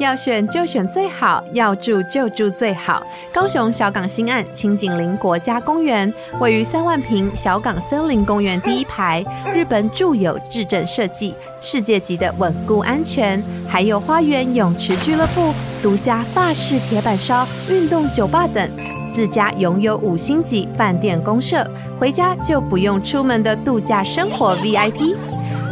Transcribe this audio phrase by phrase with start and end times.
[0.00, 3.06] 要选就选最好，要住就住最好。
[3.32, 9.22] 高雄小港新岸清景林国家公园位于三万坪小港森林公园第一排，
[9.54, 15.52] 日本住友质证设计，世界级的稳固安全，还有花园泳池俱乐部、
[15.82, 18.68] 独家法式铁板烧、运动酒吧等，
[19.12, 21.62] 自家拥有五星级饭店公社，
[21.98, 25.14] 回家就不用出门的度假生活 VIP。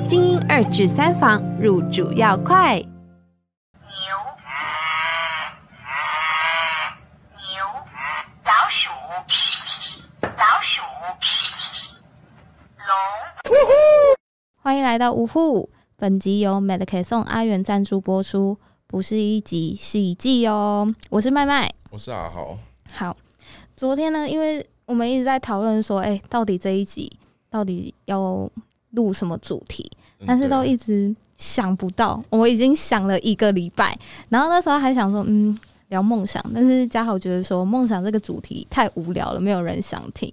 [0.07, 2.77] 精英二至三房，入主要快。
[2.77, 3.97] 牛，
[7.37, 7.65] 牛，
[8.45, 8.91] 老鼠，
[10.23, 10.83] 老鼠，
[12.87, 12.91] 龙。
[14.63, 18.57] 欢迎来到五户，本集由 Medic 送阿元赞助播出，
[18.87, 20.89] 不是一集是一季哦。
[21.11, 22.57] 我是麦麦，我是阿豪，
[22.93, 23.17] 好，
[23.77, 27.11] 昨天呢，因为我们一直在讨论说，哎、到底这一集
[27.51, 28.49] 到底要
[28.91, 29.91] 录什么主题，
[30.25, 32.23] 但是都一直想不到。
[32.31, 33.99] 我已经想了一个礼拜，
[34.29, 40.33] 然后那时候还想说，嗯，聊梦想，但是嘉豪觉得说梦想这个主题太无聊了，没有人想听。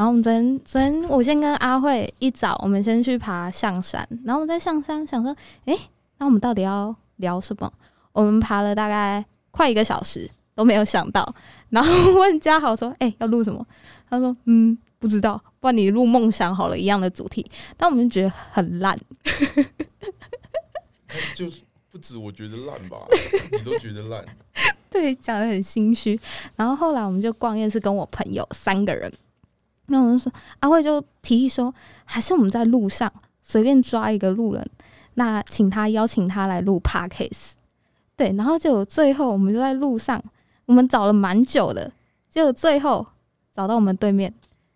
[0.00, 5.78] 然后我们昨天，昨天我先跟阿慧一早，我们先去爬象山，然后我们在象山想说，诶，
[6.16, 7.70] 那我们到底要聊什么？
[8.12, 11.34] 我们爬了大概快一个小时，都没有想到。
[11.68, 13.62] 然后问嘉豪说，诶，要录什么？
[14.08, 17.44] 他说，嗯，不知道，不然你录梦想好了，一样的主题。
[17.76, 18.98] 但我们就觉得很烂，
[21.36, 22.96] 就是不止我觉得烂吧，
[23.52, 24.24] 你都觉得烂，
[24.88, 26.18] 对，讲的很心虚。
[26.56, 29.12] 然后后来我们就逛夜市，跟我朋友三个人，
[29.90, 31.72] 那我们就说阿慧就提议说，
[32.04, 34.70] 还是我们在路上随便抓一个路人，
[35.14, 37.52] 那请他邀请他来录 podcast。
[38.16, 40.22] 对，然后就最后我们就在路上，
[40.66, 41.90] 我们找了蛮久的，
[42.28, 43.06] 结果最后
[43.54, 44.32] 找到我们对面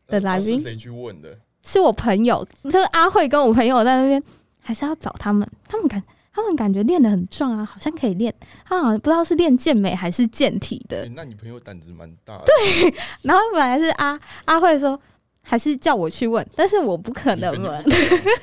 [0.07, 1.39] 的来宾那是谁去问的？
[1.63, 4.23] 是我朋友，就是阿慧跟我朋友在那边，
[4.61, 6.03] 还是要找他们，他们感
[6.35, 11.13] 他们感觉练得很壮啊，好像可以练，他好像不知道是练健美还是健体的欸。
[11.15, 15.01] 那你朋友胆子蛮大的，对， 然后本来是阿阿慧说，
[15.43, 17.85] 还是叫我去问，但是我不可能问。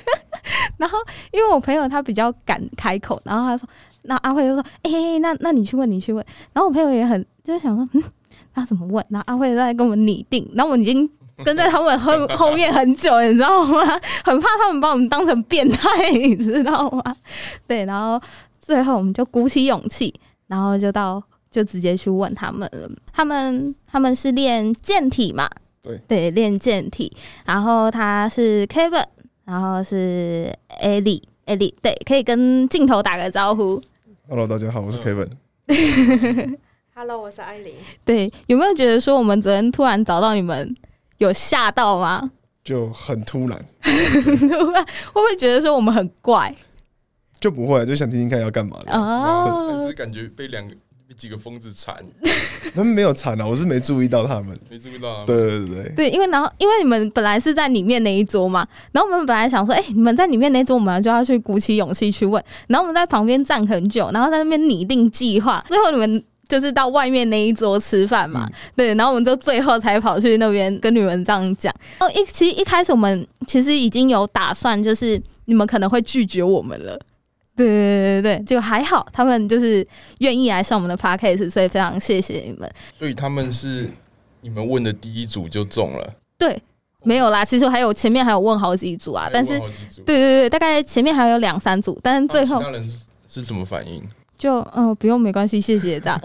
[0.78, 0.98] 然后
[1.30, 3.68] 因为我朋友他比较敢开口，然后他说，
[4.02, 6.24] 那阿慧就说，哎、欸，那那你去问，你去问。
[6.52, 8.02] 然后我朋友也很就是想说，嗯，
[8.54, 9.04] 那怎么问？
[9.10, 11.08] 然后阿慧在跟我们拟定，然后我们已经
[11.44, 13.80] 跟在他们后后面很久，你知道吗？
[14.24, 17.16] 很怕他们把我们当成变态，你知道吗？
[17.66, 18.20] 对，然后
[18.58, 20.12] 最后我们就鼓起勇气，
[20.46, 22.88] 然后就到就直接去问他们了。
[23.12, 25.48] 他们他们是练健体嘛？
[25.82, 27.10] 对对，练健体。
[27.44, 29.04] 然后他是 Kevin，
[29.44, 31.22] 然后是 Ellie。
[31.44, 33.82] Ellie，对，可以跟镜头打个招呼。
[34.28, 35.28] Hello，大家好，我是 Kevin。
[36.94, 37.74] Hello，我是艾琳。
[38.04, 40.76] 对，有没有觉得说我们昨天突然找到你们，
[41.22, 42.30] 有吓到吗？
[42.64, 43.96] 就很突然， 会
[45.12, 46.54] 不会觉得说我们很怪？
[47.40, 48.92] 就不会，就想听听看要干嘛的。
[48.92, 50.72] 还哦，是感觉被两个
[51.08, 51.96] 被几个疯子缠，
[52.72, 54.56] 他们没有缠啊，我是没注意到他们。
[54.70, 55.24] 没注意到啊？
[55.26, 66.24] 对对对对，对，因为然后因为你们本来是在里面那一桌嘛，然后我们本来想说，哎、你们在里面那一桌，我们就要去鼓起勇气去问，然后我们在旁边站很久，然后在那边拟定计划，最后你们。
[66.52, 68.46] 就是到外面那一桌吃饭嘛，
[68.76, 71.74] 对，然后我们就最后才跑去那边跟你们这样讲。
[71.98, 77.00] 哦，一其实一开始我们其实已经有打算，就是你们可能会拒绝我们了。
[77.56, 79.86] 对对对对对，就还好，他们就是
[80.18, 82.70] 愿意来上我们的 podcast，所以非常谢谢你们。
[82.98, 83.88] 所以他们是
[84.42, 86.60] 你们问的第一组就中了，对，
[87.02, 89.58] 没有啦，其实还有前面还有问好几组啊，但是
[90.04, 92.62] 对对对，大概前面还有两三组，但是最后
[93.26, 94.02] 是什么反应？
[94.42, 96.18] 就嗯、呃不用没关系，谢谢这样。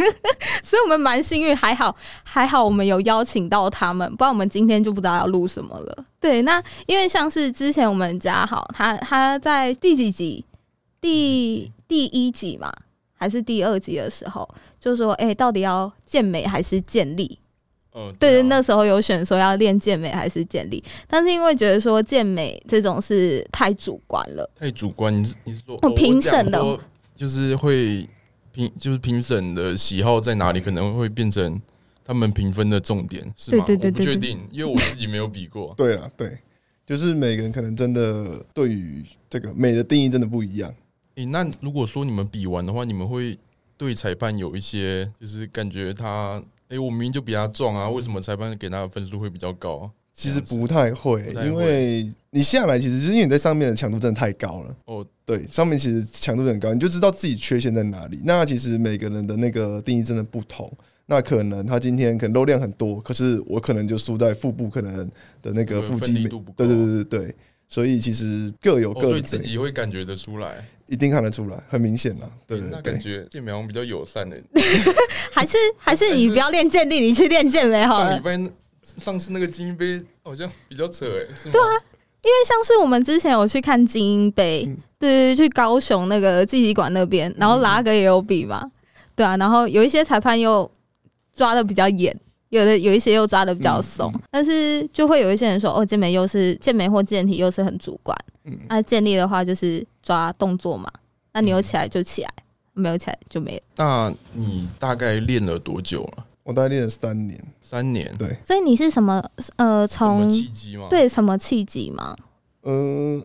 [0.64, 6.04] 所以我们蛮幸运，还好还好我们有邀请到他们，不然我们今天就不知道要录什么了。
[6.18, 10.42] 对，那因为像是之前我们家好，他他在第几集？
[10.98, 12.72] 第第一集嘛，
[13.12, 14.48] 还是第二集的时候，
[14.80, 17.38] 就说哎、到底要健美还是健力？
[17.94, 25.12] 嗯，对，啊那时候有选说要练健美还是健力，但是因为觉得说健美这种是太主观了，太主观。
[25.14, 26.78] 你是你是说哦哦评审的
[27.18, 28.08] 就是会
[28.52, 31.60] 评，就是评审的喜好在哪里，可能会变成
[32.04, 33.64] 他们评分的重点，是吗？
[33.66, 35.74] 对对对对对我不确定，因为我自己没有比过。
[35.76, 36.38] 对啊，对，
[36.86, 40.72] 就是每个人可能真的对于这个美的定义真的不一样。
[41.16, 43.36] 诶、那如果说你们比完的话，你们会
[43.76, 49.90] 对裁判有一些就是感觉他，诶、我明明就比他壮啊，为什么裁判给他的分数会比较高？
[50.18, 54.76] 其实不太会太，会因为你下来其实就是因为你在上面的强度真的太高了。
[54.86, 58.20] 哦，对，上面其实强度很高，你就知道自己缺陷在哪里。
[58.24, 60.70] 那其实每个人的那个定义真的不同。
[61.06, 65.08] 那可能他今天可能肉量很多，可是我可能就输在腹部可能
[65.40, 66.12] 的那个呃腹肌
[66.56, 67.34] 对对对对对，
[67.68, 69.22] 所以其实各有哦所以各的对。
[69.22, 70.66] 自己会感觉得出来。
[70.88, 72.28] 一定看得出来，很明显啦。
[72.46, 74.36] 对对那感对，觉健美好像比较友善的。
[75.32, 78.22] 还是还是你不要练健力，你去练健美好了上礼。
[78.24, 78.52] 拜
[78.96, 81.52] 上次那个精英杯好像比较扯哎，是吗？
[81.52, 81.72] 对啊，
[82.22, 88.70] 因为像是我们之前有去看精英杯，嗯对对，对去高雄那个纪体馆那边，然后拉格也有比嘛，
[89.14, 90.68] 对啊，然后有一些裁判又
[91.34, 92.14] 抓的比较严，
[92.48, 98.58] 有的有一些又抓的比较松，但是就会有一些人说，哦，健美又是健美或健体又是很主观，嗯。
[98.68, 100.90] 那健力的话就是抓动作嘛，
[101.32, 102.32] 那你有起来就起来，
[102.72, 106.24] 没有起来就没有，那你大概练了多久了？
[106.48, 108.10] 我大概练了三年，三年。
[108.18, 109.22] 对，所以你是什么
[109.56, 112.16] 呃从契机吗？，对什么契机吗？
[112.62, 113.22] 嗯、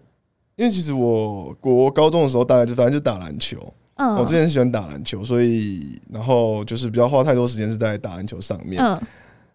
[0.57, 3.57] 因为其实我国高中的时候，大概就反正就打篮球。
[3.95, 8.83] 嗯，我之前喜欢打篮球，所以然后就是比较花太多时间是在打篮球上面。
[8.83, 8.99] 嗯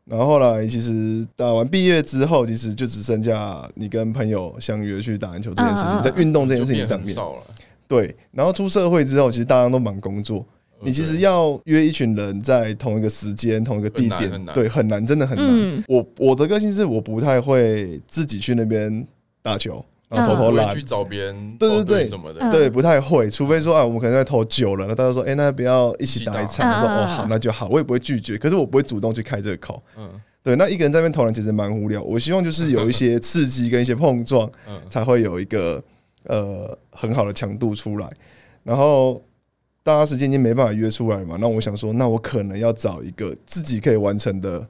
[0.06, 7.14] 然后后来其实打完毕业之后，其实就只剩下你跟朋友相约去打篮球这件事情，在运动这件事情上面。
[7.14, 7.42] 少了。
[7.86, 10.42] 对，然后出社会之后，其实大家都忙工作，
[10.80, 14.54] 你其实要约一群人在同一个时间、同一个地点很很，难。
[14.54, 15.46] 对，很难，真的很难。
[15.48, 15.84] 嗯。
[15.88, 19.06] 我我的个性是我不太会自己去那边
[19.42, 22.08] 打球，然后偷偷拉不会去找别人报对对对。
[22.08, 22.40] 什么的。
[22.40, 22.50] 嗯。
[22.50, 26.70] 对，不太会，除非说啊，我们可能在投久了，那大家说，哎、那不要一起打一场？
[26.70, 29.82] 我说哦，好，那就好，我也不会拒绝，可是我不会主动去开这个口。
[29.96, 30.08] 嗯。
[30.40, 35.82] 对，那一个人在那边投篮其实蛮无聊，我希望就是有一些刺激跟一些碰撞，嗯，才会有一个
[36.22, 38.08] 呃很好的强度出来。
[38.62, 39.22] 然后
[39.88, 44.62] 大家时间已经没办法约出来嘛，那我想说，那我可能要找一个自己可以完成的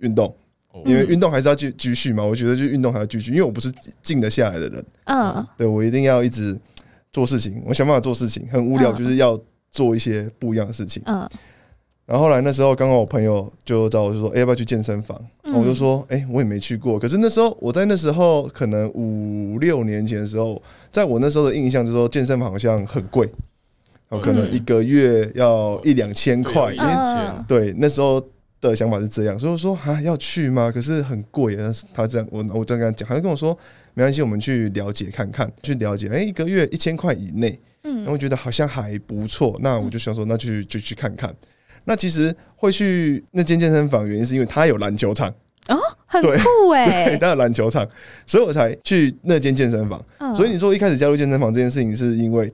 [0.00, 0.26] 运动，
[0.72, 2.22] 哦因为运动还是要继继续嘛。
[2.22, 3.72] 我觉得就运动还要继续，因为我不是
[4.02, 4.84] 静得下来的人。
[5.04, 6.54] 嗯对我一定要一直
[7.14, 9.40] 做事情，我想办法做事情，很无聊，嗯就是要
[9.70, 11.02] 做一些不一样的事情。
[11.06, 11.26] 嗯
[12.04, 15.18] 然后后来那时候刚好我朋友就找我就说，哎、要不要去健身房？
[15.44, 16.98] 嗯我就说，哎、我也没去过。
[16.98, 20.60] 可是那时候我在那时候可能五六年前的时候，
[20.90, 23.26] 在我那时候的印象就是说健身房好像很贵，
[24.12, 26.76] 哦，可能一个月要一两千块对。
[26.76, 28.22] 因为嗯对那时候
[28.60, 30.70] 的想法是这样，所以我说啊要去吗？
[30.72, 31.56] 可是很贵。
[31.56, 33.56] 但是他这样，我我这样跟他讲，他就跟我说
[33.94, 36.08] 没关系，我们去了解看看，去了解。
[36.08, 41.34] 哎、一个月一千块以内，嗯然后觉得好像还不错，那我就想说，那就去就去看看。
[41.84, 45.34] 那其实会去那间健身房，原因是因为它有篮球场，
[46.06, 47.84] 很对酷 对，哎，它有篮球场，
[48.26, 50.00] 所以我才去那间健身房。
[50.18, 52.52] 嗯所以你说一开始加入健身房这件事情，是因为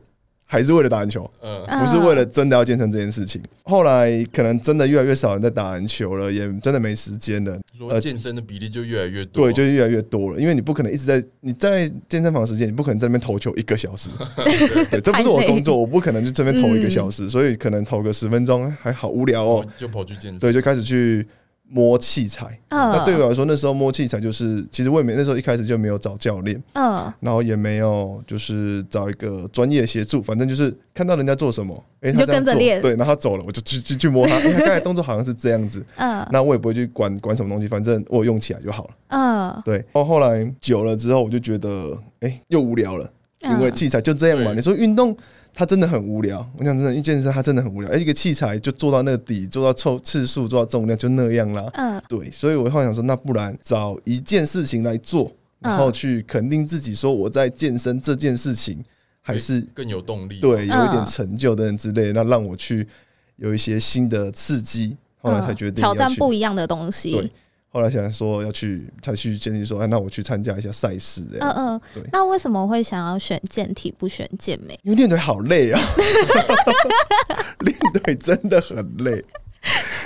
[0.50, 3.40] 还是为了打篮球，嗯嗯不是为了真的要健身这件事情。
[3.64, 7.60] 后来可能真的越来越少人在打篮球了，也真的没时间了。
[7.76, 9.44] 说健身的比例就越来越多。
[9.44, 14.08] 对，就越来越多了，因为你不可能一直在你在健身房的时间，你不可能在那边投球一个小时，
[14.90, 20.38] 对，这不是我的工作，我不可能就这边投一个小时，所以可能投个十分钟还好无聊哦哦，，就跑去健身。
[20.38, 21.26] 对，就开始去
[21.68, 22.58] 摸器材。
[22.68, 22.92] 嗯。
[22.92, 27.12] 那对我来说，那时候摸器材就是，其实我也没那时候一开始就没有找教练，嗯。
[27.20, 32.80] 然后也没有就是找一个专业协助，反正就是看到人家做什么，哎、他这样做跟着练。
[32.80, 36.26] 对，然后他走了，我就去去去摸他，哎、 他刚才动作好像是这样子，嗯。
[36.30, 38.90] 那我也不会去管管什么东西，反正我用起来就好了。
[39.08, 43.10] 嗯，对，然后后来久了之后，我就觉得，哎、又无聊了，
[43.40, 44.46] 因为嗯器材就这样嘛。
[44.46, 45.16] 对你说运动，
[45.58, 46.38] 它真的很无聊。
[46.56, 47.90] 我想真的，因为健身它真的很无聊。
[47.90, 51.68] 哎、一个器材就做到那个底，做到抽次数，做到重量，就那样啦。
[51.74, 58.78] 嗯对，所以我后来想说，那不然找一件事情来做，然后去肯定自己，说我在健身这件事情
[59.20, 60.38] 还是更有动力。
[60.38, 62.86] 对有一点嗯成就等等之类，那让我去
[63.34, 64.96] 有一些新的刺激。
[65.20, 67.32] 后来才决定嗯挑战不一样的东西对。
[67.70, 71.22] 后来想说要去，才去建议说，哎，那我去参加一下赛事。
[71.40, 74.78] 嗯嗯对，那为什么会想要选健体不选健美？
[74.82, 75.80] 因为练腿好累啊，
[77.60, 79.22] 练腿真的很累。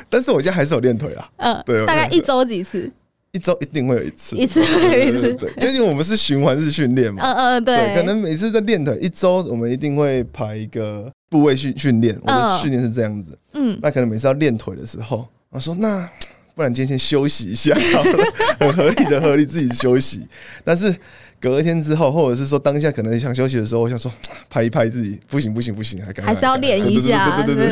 [0.08, 2.90] 但是我现在还是有练腿啦，嗯，对大概一周几次？
[3.32, 5.22] 一周一定会有一次，一次会有一次。
[5.22, 12.14] 对对对，就因为我们是循环式训练嘛，嗯嗯，对，可能每次在练腿一周，我们一定会排一个部位训训练。
[12.22, 16.06] 我的嗯训练是这样子，嗯那可能每次要练腿的时候，我说那
[16.54, 17.74] 不然今天先休息一下
[18.58, 20.26] 很合理的合理自己休息。
[20.64, 20.94] 但是
[21.40, 24.10] 隔天之后或者是说当下可能想休息的时候我想说
[24.48, 27.66] 拍一拍自己不行不行不行还是要练一下对对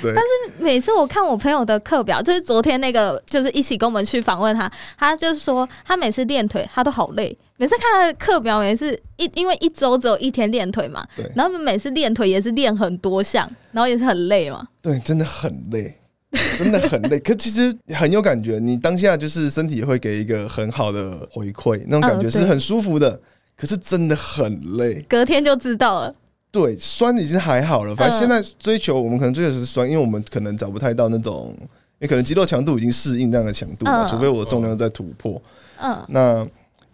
[0.00, 15.98] 对但是每次我看我朋友的课表就是昨天那个就是一起跟我们去访问他他就是说他每次练腿他都好累每次看他的课表每次一因为一周只有一天练腿嘛然后每次练腿也是练很多项然后也是很累嘛对真的很累
[16.58, 17.18] 真的很累。
[17.20, 23.20] 可其实很有感觉，你当下就是身体会给一个很好的回馈，那种感觉是很舒服的。
[23.56, 26.14] 可是真的很累，隔天就知道了，
[26.50, 27.96] 对，酸已经还好了。
[27.96, 31.56] 反正嗯现在追求，我们可能追求的是酸，因为我们可能找不太到那种，
[31.98, 35.40] 也可能肌肉强度已经适应这样的强度嘛，嗯除非我重量在突破。
[35.80, 36.46] 嗯那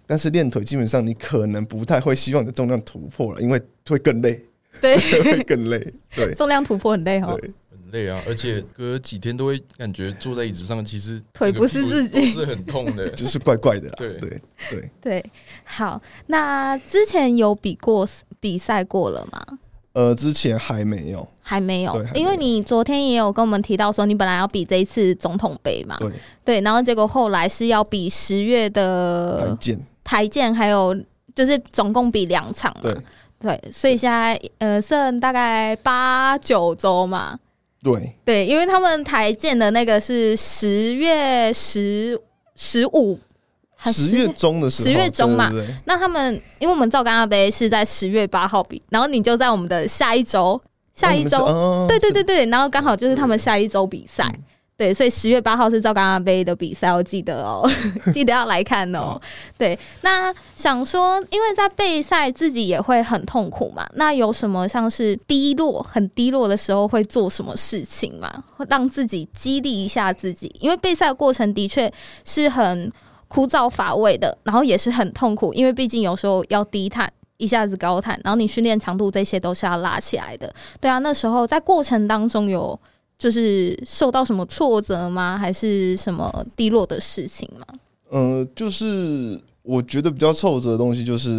[0.06, 4.40] 但是练腿基本上你可能不太会希望你的重量突破了，因为会更累。
[4.80, 5.92] 对， 会更累。
[6.14, 7.36] 对 重量突破很累哦。
[7.40, 7.54] 对，很
[7.92, 13.08] 累啊， 而且隔几天都会感觉坐在椅子上，其实腿不是自己是很痛的。
[13.14, 13.94] 就是怪怪的啦。
[13.96, 15.24] 对对对，对，
[15.64, 18.08] 好，那之前有比过
[18.40, 19.58] 比赛过了吗？
[19.92, 21.28] 呃，之前还没有。
[21.44, 26.12] 还没有因为你昨天也有跟我们提到说，你本来要比这一次总统杯嘛，对，
[26.44, 29.86] 对，然后结果后来是要比十月台的剑。
[30.04, 30.96] 台建，还有
[31.34, 32.96] 就是总共比两场嘛，对
[33.40, 37.36] 对，所以现在呃剩大概八九周嘛，
[37.82, 42.18] 对，对，因为他们台建的那个是十月十
[42.54, 43.18] 十五，
[43.84, 45.50] 十月中的时候，10月中嘛。
[45.84, 50.60] 那他们因为我们造干阿杯是在十月八号比，然后你就在我们的下一周，
[50.94, 54.24] 下一周，哦对对对对，然后刚好就是他们下一周比赛。
[54.24, 54.42] 嗯
[54.82, 57.70] 对，所以十月八号是赵刚刚杯的比赛，我记得哦，
[58.12, 59.16] 记得要来看哦。
[59.56, 68.42] 对，那想说，因为在备赛自己也会很痛苦嘛，那有什么像是低落、很低落的时候会做什么事情嘛？
[68.56, 71.88] 会让自己激励一下自己，因为备赛的过程的确
[72.24, 72.90] 是很
[73.28, 77.08] 枯燥乏味的，然后也是很痛苦，因为毕竟有时候要低碳。
[77.38, 80.52] 一下子高碳，然后你训练强度这些都是要拉起来的。
[80.80, 82.78] 对啊，那时候在过程当中有
[83.22, 85.38] 就是受到什么挫折吗？
[85.38, 87.64] 还是什么低落的事情吗？
[88.08, 91.30] 呃，就是我觉得比较挫折的东西，就是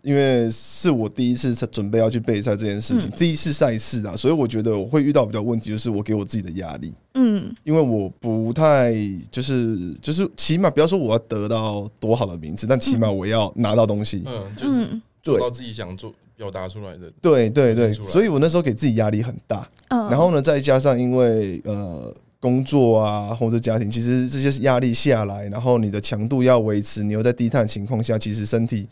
[0.00, 8.94] 因为是我第一次准备要去备赛这件事情，嗯第一次赛事啊，所以我觉得我会遇到比较问题，就是我给我自己的压力，嗯因为我不太
[9.30, 14.22] 就是就是起码不要说我要得到多好的名次，但起码我要拿到东西。
[14.24, 17.10] 嗯，就是嗯做到自己想做表达出来的。
[17.20, 19.68] 对对对，所以我那时候给自己压力很大。
[19.88, 28.88] 嗯，然后呢，再加上因为呃工作啊或者家庭，其实这些压力下来，然后你的强度要维持，你又在低碳的情况下，其实身体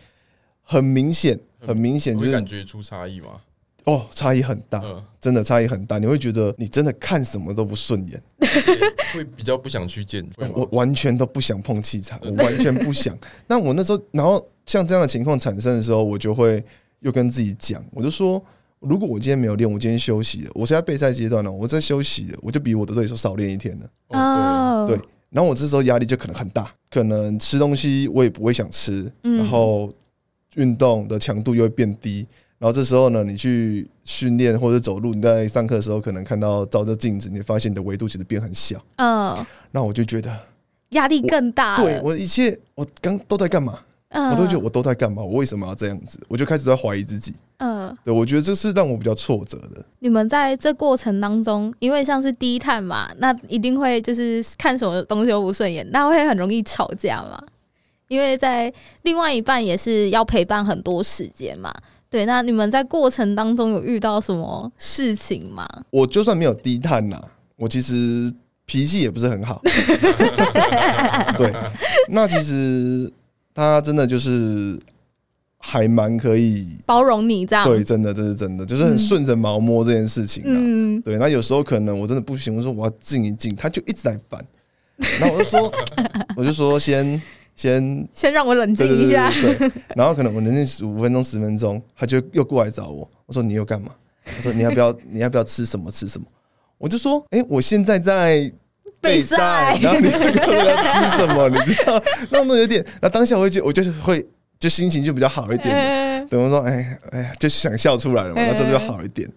[0.62, 3.40] 很明显，很明显就是感觉出差异嘛。
[3.84, 5.99] 哦差异很大，嗯，真的差异很大。
[5.99, 8.22] 你会觉得你真的看什么都不顺眼，
[9.12, 10.25] 会 比较不想去见。
[10.54, 13.18] 我完全都不想碰器材，我 完全不想。
[13.49, 16.64] 那我那时候，然后像这样的情况产生的时候，我就会
[17.02, 18.42] 又跟自己讲，我就说。
[18.85, 23.88] 如果我今天没有练，我今天休息了，我现在备赛阶段呢，我在休息了，我就比我的对手少练一天了。
[24.09, 24.99] 哦，对，
[25.30, 29.88] 然后我这时候压力就可能很大，可能吃东西我也不会想吃，嗯然后
[30.56, 32.26] 运动的强度又会变低，
[32.59, 40.37] 然后这时候呢，你去训练或者走路，你在上课的时候可能看到照着镜子，你会发现你的维度其实变很小，嗯，那我就觉得，
[40.88, 41.85] 压力更大了。
[41.85, 43.78] 对我一切我刚都在干嘛？
[44.14, 45.23] 嗯，我都觉得我都在干嘛？
[45.23, 46.21] 我为什么要这样子？
[46.28, 47.35] 我就开始在怀疑自己。
[47.59, 49.85] 嗯，对我觉得这是让我比较挫折的。
[50.00, 57.40] 你们在这过程当中，因为像是低碳嘛，那一定会就是看什么东西都不顺眼，那会很容易吵架嘛。
[58.09, 58.71] 因为在
[59.02, 61.73] 另外一半也是要陪伴很多时间嘛。
[62.11, 65.66] 对，那你们在过程当中有遇到什么事情吗？
[65.88, 67.19] 我就算没有低碳呐，
[67.57, 68.31] 我其实
[68.66, 69.62] 脾气也不是很好。
[71.38, 71.50] 对，
[72.11, 73.11] 那其实
[73.54, 74.78] 他真的就是
[75.59, 77.64] 还蛮可以，包容你这样？
[77.64, 80.49] 对，，真的这是真的，就是很顺着毛摸这件事情啊。
[80.50, 84.44] 嗯，对，那有时候可能我真的不行，我说我要静一静，他就一直在烦，
[85.21, 85.73] 然后我就说，
[86.37, 87.21] 我就说先
[87.54, 89.30] 先先让我冷静一下。
[89.94, 93.92] 然后可能我冷静五分钟十分钟，他就又过来找我，我说你又干嘛？
[94.25, 96.26] 他说你要不要你要不要吃什么吃什么？
[96.78, 98.52] 我就说，哎、我现在在
[99.02, 104.25] 备赛然后你 问我要吃什么，你知道，那种有点，那当下我会觉得我就是会
[104.59, 106.26] 就心情就比较好一点。
[106.30, 108.49] 等于说，哎哎呀，就想笑出来了嘛，嗯。
[108.49, 109.28] 那这就好一点。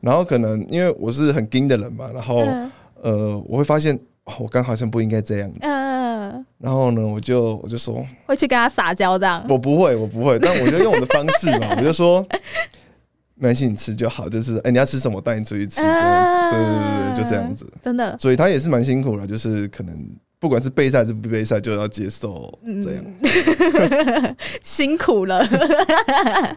[0.00, 2.70] 然后可能因为我是很硬的人嘛，然后嗯。
[3.02, 5.52] 呃，我会发现哦我刚好像不应该这样。
[5.60, 9.44] 嗯，然后呢，我就我就说，会去跟他撒娇这样。
[9.46, 12.26] 我不会，我不会，但我就用我的方式嘛，我就说，
[13.36, 17.66] 没关系，你吃就好，就是哎、你要吃什么，我带你出去吃，这样子，对对对对，就这样子。
[17.82, 19.96] 真的，所以他也是蛮辛苦的，就是可能
[20.38, 23.04] 不管是备赛还是不备赛，就要接受这样。
[24.62, 25.46] 辛苦了。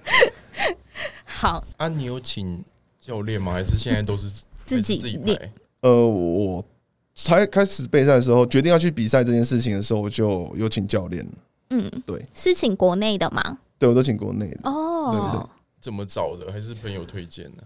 [1.25, 2.63] 好，啊，你有请
[2.99, 3.53] 教练吗？
[3.53, 4.29] 还是现在都是
[4.65, 5.53] 自己自己练？
[5.81, 6.63] 呃，我
[7.15, 11.27] 才开始备赛的时候，决定要去比赛这件事情的时候，我就有请教练。
[11.69, 13.59] 嗯，对，是请国内的吗？
[13.79, 14.59] 对我都请国内的。
[14.63, 15.47] 哦，
[15.87, 16.51] 怎么找的？
[16.51, 17.63] 还是朋友推荐的？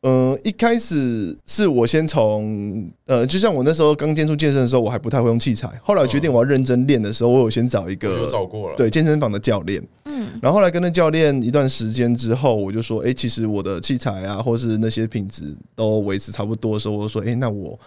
[0.00, 5.70] 呃，一开始是我先从呃，就像我那时候刚接触健身的时候，我还不太会用器材。
[5.80, 8.76] 后来我决定我要认真练的时候，我有先找一个有个找过了。
[8.76, 9.80] 对健身房的教练。
[10.06, 17.78] 嗯然后后来跟那教练一段时间之后，我就说，哎、其实我的器材啊，或是那些品质都维持差不多的时候，我就说，哎、那我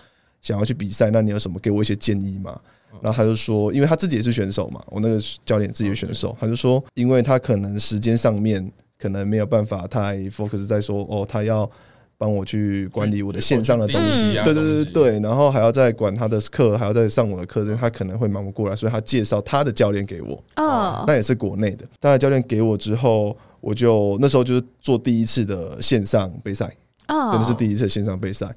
[0.41, 2.57] 想要去比赛，那你有什么给我一些建议吗？
[3.01, 8.69] 然后他就说，因为他自己也是选手嘛，我那个教练自己是选手，他就说，因为他可能时间上面
[8.99, 11.69] 可能没有办法太 focus 在说哦，他要
[12.17, 21.05] 帮我去管理我的线上的东西，嗯对对对对对，然后还要再管他的课，还要再上我的课，他可能会忙不过来，所以他介绍他的教练给我，哦。
[21.07, 21.85] 那也是国内的。
[22.01, 22.19] 他的。
[22.19, 26.65] 教练给我之后，我就那时候就是做第一次的线上备赛，
[27.07, 27.31] 哦。
[27.31, 28.53] 真的是第一次线上备赛。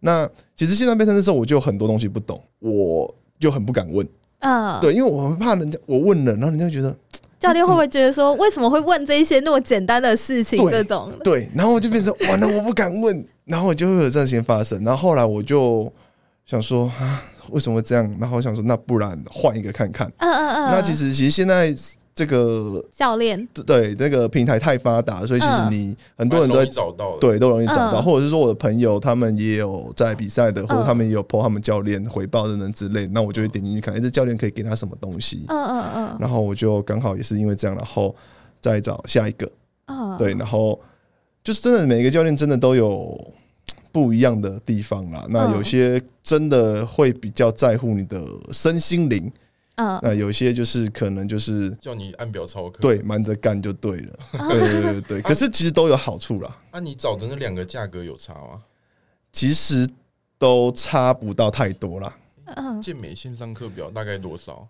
[0.00, 4.06] 那其实线上备赛的时候我就很多东西不懂，我就很不敢问，
[4.40, 6.94] 嗯，对，因为我很怕人家我问了，然后人家会觉得
[7.38, 10.62] 教练会不会觉得说，为什么会问这一些那么简单的事情？
[10.62, 14.82] 对这种的对，然后我就变成完了，我不敢问， 然后我就会有这样情发生。
[14.82, 15.92] 然后后来我就
[16.46, 18.16] 想说啊，为什么会这样？
[18.18, 20.10] 然后我想说，那不然换一个看看。
[20.18, 20.70] 嗯嗯嗯。
[20.72, 21.74] 那其实其实现在
[22.16, 27.18] 这个教练，对那个平台太发达，所以其实嗯你很多人都在找到的。
[27.20, 35.44] 对都容易找到，嗯或者是说我的朋友他们也有在比赛的，或者嗯他们也有 po 他们教练回报等等之类，那我就会点进去看，哎，这教练可以给他什么东西。
[35.48, 38.16] 嗯嗯嗯然后我就刚好也是因为这样，然后
[38.62, 39.46] 再找下一个。
[39.88, 40.80] 嗯，对，然后
[41.44, 43.16] 就是真的每个教练真的都有
[43.92, 45.26] 不一样的地方啦。
[45.28, 48.20] 那嗯有些真的会比较在乎你的
[48.52, 49.30] 身心灵，
[49.76, 52.78] 嗯那有些就是可能就是叫你按表操课。
[52.80, 54.18] 对瞒着干就对了。
[54.32, 58.62] 对对对对，可是其实都有好处啦，那，你找的那两个价格有差吗？
[59.32, 59.88] 其实
[60.38, 62.16] 都差不到太多啦，
[62.56, 64.66] 嗯健美线上课表大概多少？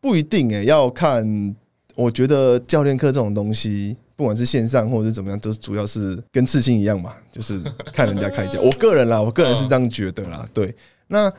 [0.00, 1.54] 不一定诶、要看。
[1.96, 7.60] 我觉得教练课这种东西，不管是线上或者是怎么样，都主要是跟刺青一样嘛，就是
[7.92, 8.58] 看人家开价。
[8.62, 10.48] 我个人啦，我个人是这样觉得啦。
[10.54, 10.74] 对，
[11.08, 11.30] 那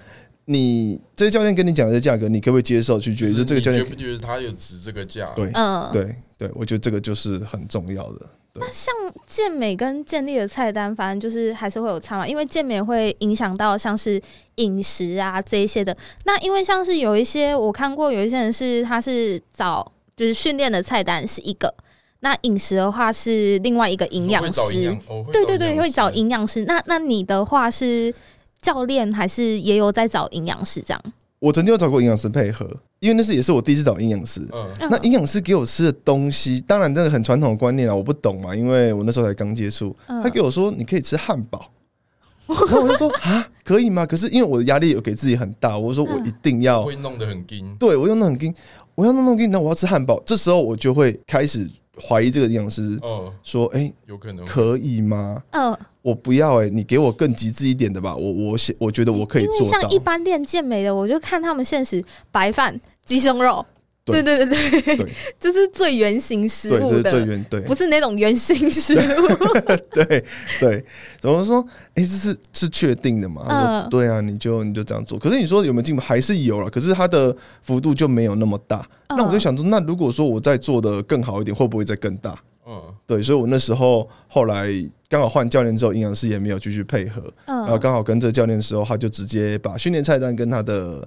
[0.46, 3.00] 你这个教练跟你讲的这价格，你可不可以接受？
[3.00, 5.30] 去觉得就是这个教练你觉不觉得他有值这个价？
[5.36, 5.90] 对嗯，。
[5.94, 8.26] 对对，我觉得这个就是很重要的。
[8.56, 8.94] 那，像
[9.26, 14.20] 健美跟健力的菜单，反正就是还是会有差嘛，因为健美会影响到像是
[14.56, 15.96] 饮食啊这一些的。
[16.26, 21.74] 那因为像是有一些我看过，有一些人是他是找就是训练的菜单是一个，
[22.20, 24.98] 那饮食的话是另外一个营养师
[25.32, 26.66] 对对对，会找营养师。
[26.66, 28.14] 那那你的话是
[28.62, 31.02] 教练还是也有在找营养师这样？
[31.40, 34.48] 我曾经有找过营养师配合，因为那是也是我第一次找营养师。
[34.54, 39.96] 嗯，那营养师给我吃的东西，当然这个很传统的观念啊，我不懂嘛，因为我那时候才刚接触。
[40.06, 41.72] 嗯他给我说你可以吃汉堡，
[42.46, 44.06] 然后我就说啊，可以吗？
[44.06, 47.76] 可是因为我的压力有给自己很大，我说我一定要，会弄得很硬。
[47.80, 48.54] 对我用的很硬，
[48.94, 50.22] 我要弄弄硬，那我要吃汉堡。
[50.24, 51.68] 这时候我就会开始
[52.00, 54.46] 怀疑这个营养师，嗯，说，哎、有可能。
[54.46, 55.42] 可以吗？
[55.50, 59.90] 嗯，我不要哎、你给我更极致一点的吧，我我想我觉得我可以因为做到像。
[59.92, 63.64] 一般练健美的，我就看他们现实白饭、鸡胸肉，
[64.04, 69.00] 对对对对对，就 是最原型食物是最的，原对不是那种原型食物。
[69.94, 70.24] 对
[70.60, 70.84] 对，
[71.20, 71.64] 怎么说？
[71.94, 73.88] 哎、这是是确定的嘛？
[73.92, 75.20] 对啊，你就你就这样做。
[75.20, 76.02] 可是你说有没有进步？
[76.02, 78.80] 还是有了，可是它的幅度就没有那么大。
[79.08, 82.34] 嗯那我就想说，那如果说我再做的更好一点，会不会再更大？
[82.72, 84.70] 嗯，对，所以我那时候后来
[85.10, 87.58] 刚好换教练之后，营养师也没有继续配合，嗯。
[87.60, 91.06] 然后嗯刚好跟这个教练的时候，他就直接把训练菜单跟他的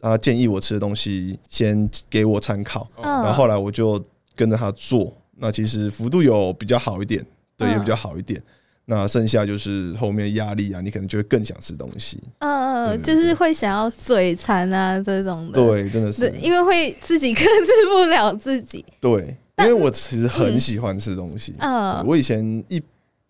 [0.00, 3.04] 他建议我吃的东西先给我参考，嗯。
[3.04, 4.02] 然后后来我就
[4.34, 7.24] 跟着他做，那其实幅度有比较好一点，
[7.58, 8.42] 对，嗯也比较好一点。
[8.84, 12.18] 那剩下就是后面压力啊，你可能就会更想吃东西。
[12.40, 15.52] 嗯嗯，就是会想要嘴馋啊这种的。
[15.52, 18.84] 对，真的是，因为会自己克制不了自己。
[19.00, 21.54] 对，因为我其实很喜欢吃东西。
[21.58, 22.82] 嗯，我以前一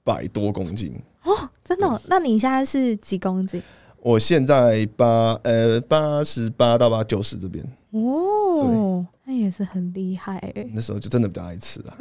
[0.04, 3.62] 百多公斤哦，真的哦、那你现在是几公斤？
[4.00, 10.66] 我现在八呃八十八到八九十这边，哦，那也是很厉害哎。
[10.72, 11.94] 那时候就真的比较爱吃啊，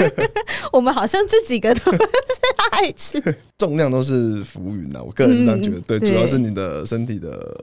[0.70, 1.98] 我们好像这几个都是
[2.72, 3.18] 爱吃。
[3.56, 5.80] 重量都是浮云啊，我个人是这样觉得。
[5.80, 7.56] 对，嗯对主要是你的身体的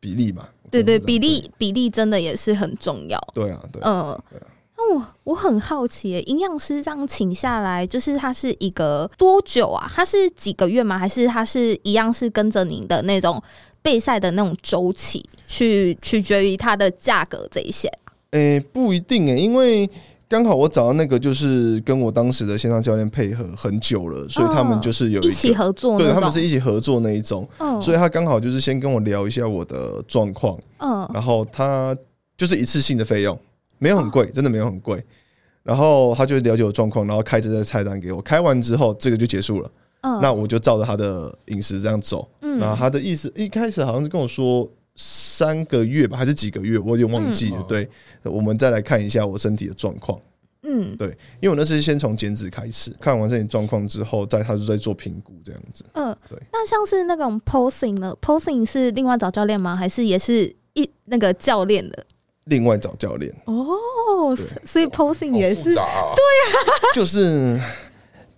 [0.00, 0.48] 比例嘛。
[0.68, 3.16] 对对，比例比例真的也是很重要。
[3.34, 4.40] 对啊，对啊，嗯，
[4.82, 9.90] 那我我很好奇耶，营养师这样请下来，就是他是一个多久啊？
[9.94, 10.98] 他是几个月吗？
[10.98, 13.40] 还是他是一样是跟着您的那种
[13.80, 17.88] 备赛的那种周期去取决于它的价格这一些？
[18.32, 19.88] 诶、不一定诶、因为
[20.26, 31.94] 刚好我找到那个就是跟我当时的线上教练配合很久了，所以他们就是有一起合作，对他们是一起合作那一种，嗯所以他刚好就是先跟我聊一下我的状况，嗯然后他
[32.38, 33.38] 就是一次性的费用，
[33.82, 35.04] 没有很贵，真的没有很贵。
[35.64, 38.22] 然后他就了解我状况，然后开这个菜单给我。
[38.22, 39.68] 开完之后，这个就结束了。
[40.02, 42.28] 嗯那我就照着他的饮食这样走。
[42.40, 47.58] 嗯然后他的意思一开始好像是跟我说三个月吧，还是几个月，我有点忘记了。
[47.58, 47.88] 嗯对，
[48.22, 50.16] 我们再来看一下我身体的状况。
[50.62, 51.08] 嗯对，
[51.40, 55.84] 因为我那是先从减脂开始，看完身体状况之后，再他就在做评估这样子。
[55.94, 59.74] 嗯对，那像是那种 posing 呢？posing 是另外找教练吗？
[59.74, 62.06] 还是也是一那个教练的？
[62.44, 66.14] 另外找教练，哦，所以 posing 也是好复杂啊，
[66.94, 67.58] 就是。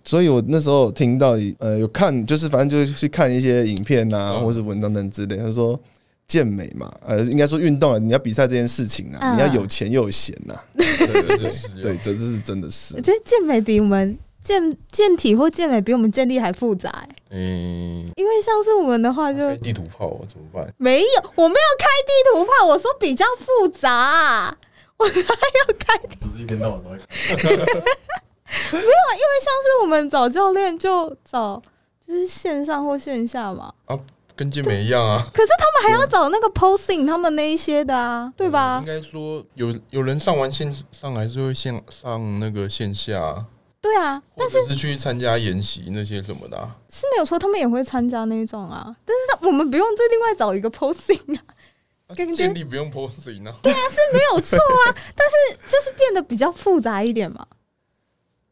[0.07, 5.35] 所以我那时候听到呃有看，就是反正就是去看一些影片啊，嗯或是文章等之类。
[5.35, 5.79] 他说
[6.27, 13.01] 健美嘛，呃，应该说运动啊，你要比赛这件事情啊，嗯你要有钱又有闲呐、对对对 对，这这是真的是我。
[13.01, 14.15] 觉得健美比我们
[14.45, 20.71] 健健体或健美比我们健力还复杂、欸，嗯，因为像是我们的话就开地图炮怎么办？
[20.77, 24.55] 没有，我没有开地图炮，我说比较复杂、啊。
[24.97, 25.97] 我还要开？
[26.19, 27.39] 不是一天到晚都在看。
[27.41, 31.59] 因为像是我们找教练就找
[32.07, 33.99] 就是线上或线下嘛，啊
[34.35, 38.85] 跟健美一样啊，可是他们还要找那个 posing 他们那一些的啊，对吧应？
[38.85, 43.43] 该说有有人上完线上还是会线上那个线下，
[43.85, 46.75] 对啊，但是是去参加演习那些什么的啊。
[46.89, 51.41] 是没有错，他们也会参加那一种啊，但是我们不用再另外找一个 posing 啊，
[52.07, 57.45] 啊跟建立不用 posing 啊，是没有错啊， 但是就是变得比较复杂一点嘛，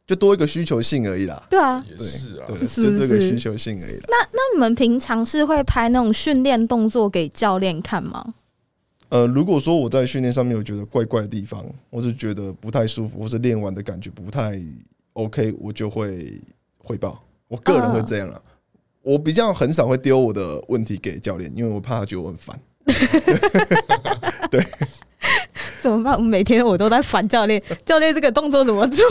[0.06, 1.41] 就多一个需求性而已啦。
[1.50, 1.84] 对啊。
[1.89, 4.06] 也是啊對，，是不就这个需求性而已啦。
[4.10, 8.36] 那你们平常是会拍那种训练动作给教练看吗？
[9.10, 14.60] 呃，如果说我在训练上面有觉得怪怪的地方，或是觉得不太舒服，或是练完的感觉不太
[15.13, 16.41] OK，我就会
[16.78, 17.23] 汇报。
[17.47, 18.41] 我个人会这样啦。
[19.02, 22.60] 我比较很少会丢我的问题给教练，因为我怕他觉得我很烦。
[24.49, 24.63] 对
[25.82, 26.15] 怎么办？
[26.15, 29.06] 我每天我都在烦教练，教练这个动作怎么做？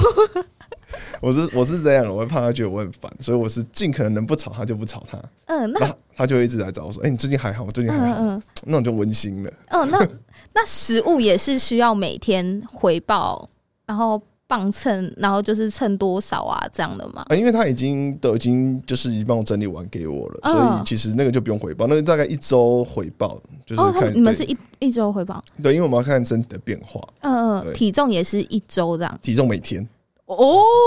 [1.21, 5.19] 我是我是这样的，我会怕他觉得我很烦，所以我是尽可能能不吵他就不吵他。
[5.47, 7.65] 嗯，那那他就一直来找我说：“哎、你最近还好？
[7.65, 8.17] 我最近还好。
[8.19, 9.53] 嗯嗯那种就温馨了。
[9.69, 10.07] 嗯，那
[10.55, 13.49] 那食物也是需要每天回报，
[13.87, 14.21] 然后
[14.53, 17.25] 磅秤，然后就是称多少啊这样的吗？
[17.31, 20.53] 啊，因为他已经都已经就是已经帮我整理完给我了，嗯。
[20.53, 27.73] 所以其实那个就不用回报，那个大概一周回报，就是哦，他你们是一一周回报，对，因为我们要看身体的变化，嗯嗯，对。
[27.73, 29.19] 体重也是一周这样。
[29.23, 29.89] 体重每天，
[30.27, 30.37] 哦。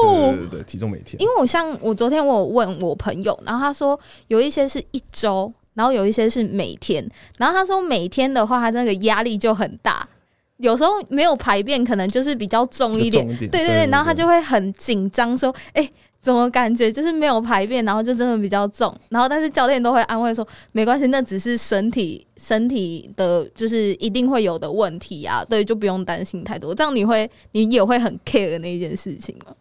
[0.03, 1.19] 对对对对，体重每天。
[1.19, 7.03] 因，为我像我昨天我有问我朋友，然后他说有一些是一周，然后有一些是每天，
[7.39, 10.07] 然后他说每天的话，他那个压力就很大，
[10.57, 15.91] 有时候没有排便，可能就是比较重一点，对对对，然后他就会很紧张，说，哎、
[16.21, 26.73] 怎么感觉就是没有排便，然后就真的比较重，然后但是教练都会安慰说，没关系，那只是身体身体的，就是一定会有的问题啊，对，就不用担心太多。
[26.73, 29.53] 这样你会你也会很 care 那一件事情吗？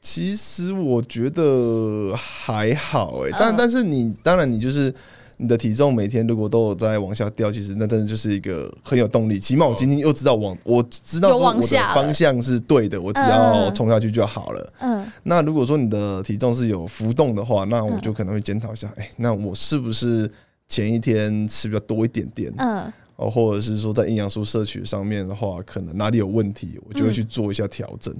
[0.00, 4.94] 其实我觉得还好哎、但、嗯但是你当然你就是。
[5.36, 9.38] 你的体重每天如果都有在往下掉，其实那真的就是一个很有动力。
[9.38, 14.72] 起码我今天又知道往，我知道说我的方向是对的，我只要嗯冲下去就好了。
[14.80, 20.30] 嗯那如果说你的体重是有浮动的话，那我嗯就可能会检讨一下，哎、那我是不是
[20.68, 28.14] 前一天吃比较多一点点，嗯哦，或者是说在营养素摄取上面的话，可能哪里有问题，我就会去做一下调整。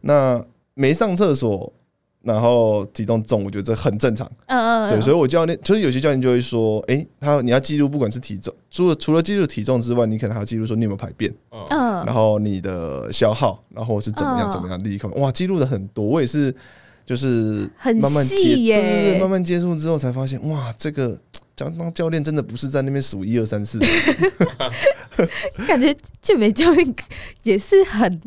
[0.00, 1.72] 那没上厕所，
[2.24, 4.26] 然后体重重，我觉得这很正常。
[4.46, 11.32] 嗯嗯，对，所以以我教练就是有些教练就会说，哎、他你要记录，不管是体重，除了除了记录体重之外，你可能还要记录说你有没有排便。
[11.52, 16.54] 嗯，嗯然后你的消耗，然后是怎么样嗯怎么样立刻哇，记录的很多，我也是
[17.04, 21.20] 就是很慢慢接，细耶对对对，慢慢接触之后才发现，哇，这个
[21.54, 23.78] 教当教练真的不是在那边数一二三四，
[25.68, 26.94] 感觉健美教练
[27.42, 28.20] 也是很，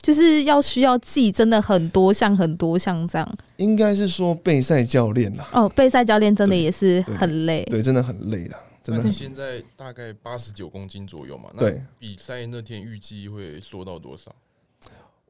[0.00, 3.38] 就是要需要记真的很多项很多项这样。
[3.58, 7.64] 应该是说备赛教练啦，哦，备赛教练真的也是很累。
[7.70, 11.50] 对，真的很累啦，真的你现在大概八十九公斤左右嘛？
[11.54, 11.80] 那对。
[12.00, 14.34] 比赛那天预计会缩到多少？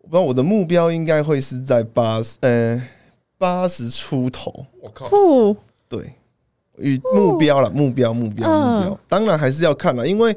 [0.02, 2.82] 我不知道我的目标应该会是在八十呃
[3.38, 5.56] 八十出头，我靠，不，
[5.88, 6.12] 对，
[6.78, 8.76] 与目标了，目标目标嗯。
[8.76, 10.36] 目标，当然还是要看了，因为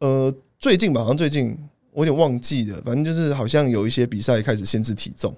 [0.00, 1.56] 呃最近吧，好像最近
[1.92, 5.34] 我有点忘记了，反正就是好像有一些比赛开始限制体重，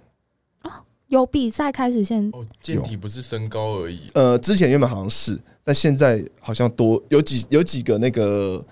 [1.09, 8.65] 有比赛开始限哦，健体不是身高而已，呃，之前原本好像是，但现在好像多有几有几个那个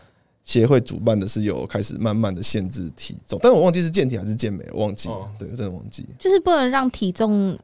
[0.48, 7.56] 协会主办的是有开始慢慢的限制体重，但我忘记是健体还是健美，我忘记了，哦对，真的忘记，就是不能让体重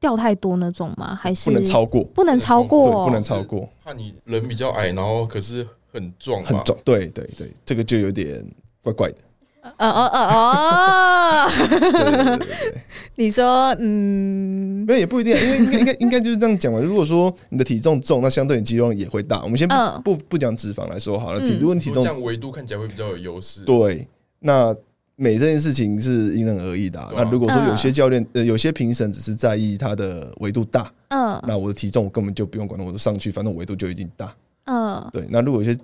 [0.00, 1.14] 掉太多那种吗？
[1.14, 3.06] 还是不能超过，不能超对，过？
[3.06, 6.60] 不能超过，怕你人比较矮，然后可是很壮，很。
[6.64, 8.44] 壮，对对对，这个就有点
[8.82, 9.18] 怪怪的，
[9.62, 12.82] 呃呃呃哦，对对对对对。
[13.14, 16.80] 你说嗯没有也不一定啊，因为应该应该应该就是这样讲嘛。
[16.80, 19.42] 如果说你的体重重，那相对你肌肉量也会大。
[19.42, 23.60] 我们先不、嗯不不讲脂肪来说好了，嗯体如果你体重这样维度看起来会比较有优势。
[23.62, 24.08] 对，
[24.40, 24.74] 那
[25.14, 34.34] 美这件事情是因人而异的啊、啊那如果说嗯有些教练呃有些评审只是在意他的维度大，嗯那我的体重我根本就不用管，我就上去，反正维度就一定大。
[34.64, 35.78] 嗯对，那如果有些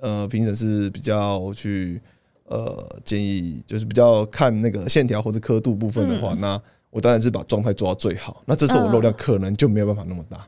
[0.00, 2.00] 呃评审是比较去
[2.54, 8.40] 呃建议，就是比较看那个线条或者刻度部分的话，嗯那我当然是把状态做到最好。
[8.46, 10.46] 那这时候我肉量可能就没有办法那么大。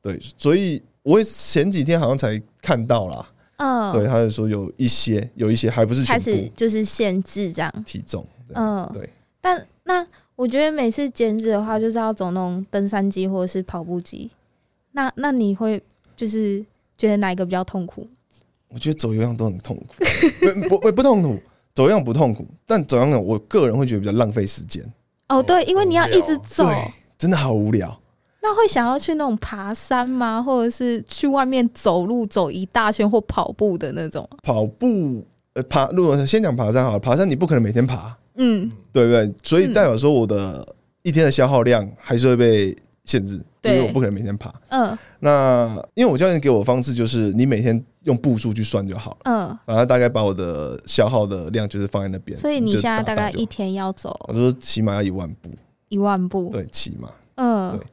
[0.00, 7.84] 对，所以我也前几天好像才看到啦，嗯，对，他就说有一些有一些还不是全开始部就是限制这样。
[7.84, 9.08] 体重，嗯，对。
[9.40, 14.30] 但那我觉得每次减脂的话，就是要走那种登山机或者是跑步机。
[14.92, 15.82] 那那你会
[16.16, 16.64] 就是
[16.96, 18.06] 觉得哪一个比较痛苦？
[18.74, 20.04] 我觉得走有氧都很痛苦，
[20.68, 21.38] 不不不痛苦，
[21.72, 24.84] 走有氧不痛苦，但走有氧我个人会觉得比较浪费时间，
[25.28, 26.66] 哦，对，因为你要一直走，
[27.16, 28.00] 真的好无聊。
[28.42, 30.42] 那会想要去那种爬山吗？
[30.42, 34.28] 或者是去外面走路走一大圈或跑步的那种？
[34.42, 39.32] 跑步呃爬，如果先讲爬山好了，爬山你不可能每天爬，嗯，对不对？
[39.42, 40.66] 所以嗯代表说我的
[41.02, 44.52] 一天的消耗量还是会被限制，因对为我不可能每天爬。
[44.68, 52.38] 嗯那因为我教练给我的方式就是你每天用步数去算就好了，嗯，然后大概把我的消耗的量就是放在那边。
[52.38, 55.50] 所以你就现在大概一天要走我说起码要一万步，
[55.88, 57.10] 一万步，对，起码。
[57.36, 57.76] 嗯。
[57.76, 57.86] 对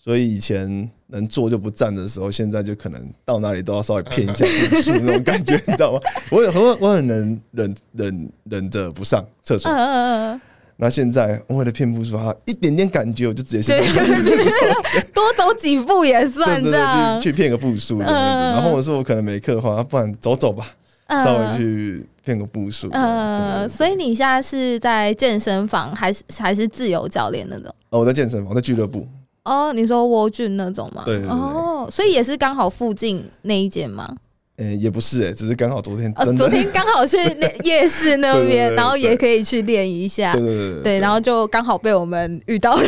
[0.00, 6.00] 所以以前能坐就不站的时候，现在就可能到哪里都要稍微骗一下步数那种感觉，你知道吗？
[6.30, 9.70] 我很我我很能忍忍忍着不上厕所。
[9.70, 10.40] 嗯，嗯嗯
[10.80, 18.44] 那现在为了骗步数啊，一点点感觉我就直接先对嗯，多走几步也算对对对，去去骗个步数这样子。
[18.44, 20.64] 嗯然后我说我可能没课的话，不然走走吧，
[21.08, 22.88] 嗯稍微去骗个步数。
[22.92, 27.74] 呃，所以你现在是在健身房，还是还是自由教练那种？
[27.90, 29.04] 哦，我在健身房，在俱乐部，
[29.44, 31.02] 哦，你说蜗菌那种吗？
[31.04, 34.14] 对对对哦，所以也是刚好附近那一间吗？
[34.58, 40.42] 呃，也不是哎，只是刚好昨天哦，真的，昨天刚好去那 夜市那边，对然后也可以去练一下对。
[40.42, 42.82] 对对对，然后就刚好被我们遇到了，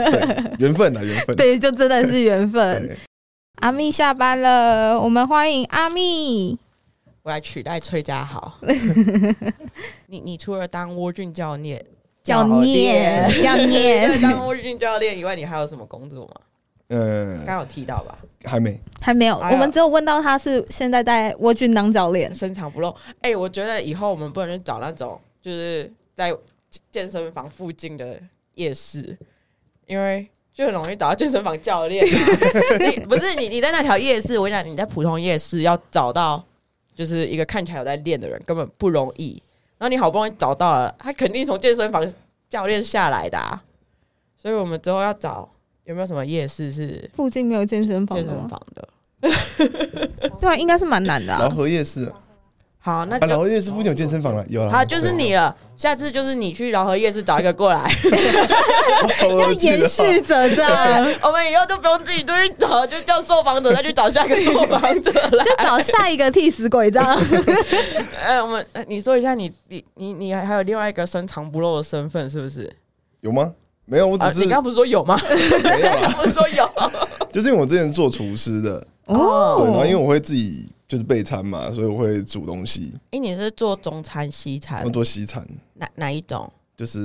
[0.60, 1.34] 缘分啊，缘分。
[1.34, 2.96] 对，就真的是缘分。
[3.62, 6.58] 阿密下班了，我们欢迎阿密。
[7.22, 8.58] 我来取代崔家豪。
[10.08, 11.82] 你你除了当蜗俊教练，
[12.22, 16.34] 教练，教练当练，蜗菌教练以外，你还有什么工作吗？
[16.88, 22.32] 嗯，刚刚有提到吧，还没，还没有，我们只有问到他是现在在蜗菌当教练。
[22.34, 22.94] 深藏不露。
[23.22, 26.32] 哎、我觉得以后我们不能去找那种就是在
[26.90, 28.20] 健身房附近的
[28.54, 29.16] 夜市，
[29.86, 32.08] 因为就很容易找到健身房教练、啊。
[32.78, 36.44] 你不是你你在那条夜市，我跟你讲，你在普通夜市要找到
[36.94, 39.42] 就是一个看起来有在练的人，根本不容易。
[39.78, 42.06] 然后你好不容易找到了，他肯定从健身房
[42.48, 43.60] 教练下来的、啊，
[44.38, 45.50] 所以我们之后要找
[45.86, 48.40] 有没有什么夜市是附近没有健身房健的吗？
[48.40, 48.88] 身房的。
[50.40, 51.38] 对啊，应该是蛮难的啊。
[51.40, 52.12] 老河夜市啊，
[52.78, 55.56] 好，那啊就老河夜市附近有健身房了，有了，好，就是你了。
[55.76, 57.88] 下次就是你去饶河夜市找一个过来，
[59.22, 65.44] 要要延续着这样，我们以后就不用自己出去找，就叫受访者再去找下一个受访者来。
[65.44, 67.16] 就找下一个替死鬼这样。
[68.24, 72.72] 哎，我们哎你说一下你，你你你还还有另外一个深藏不露的身份是不是？
[73.20, 73.52] 有吗？
[73.86, 75.18] 没有，我啊，只是你刚刚不是说有吗？
[75.64, 76.68] 没有啊，不是说有
[77.30, 86.50] 就是因为我之前做厨师的，哦对，然后因为我会自己就是备餐嘛，所以我会煮东西，哎，你是做中餐、西餐我，做西餐，哪哪一种？
[86.76, 86.98] 就是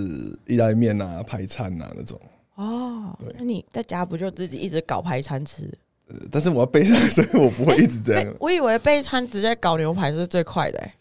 [0.47, 2.19] 意大利面啊、排餐啊那种。
[2.55, 5.63] 哦对，那你在家不就自己一直搞排餐吃？
[6.09, 8.33] 呃但是我要备餐， 所以我不会一直这样。
[8.39, 10.79] 我以为备餐直接搞牛排是最快的。
[10.79, 10.93] 哎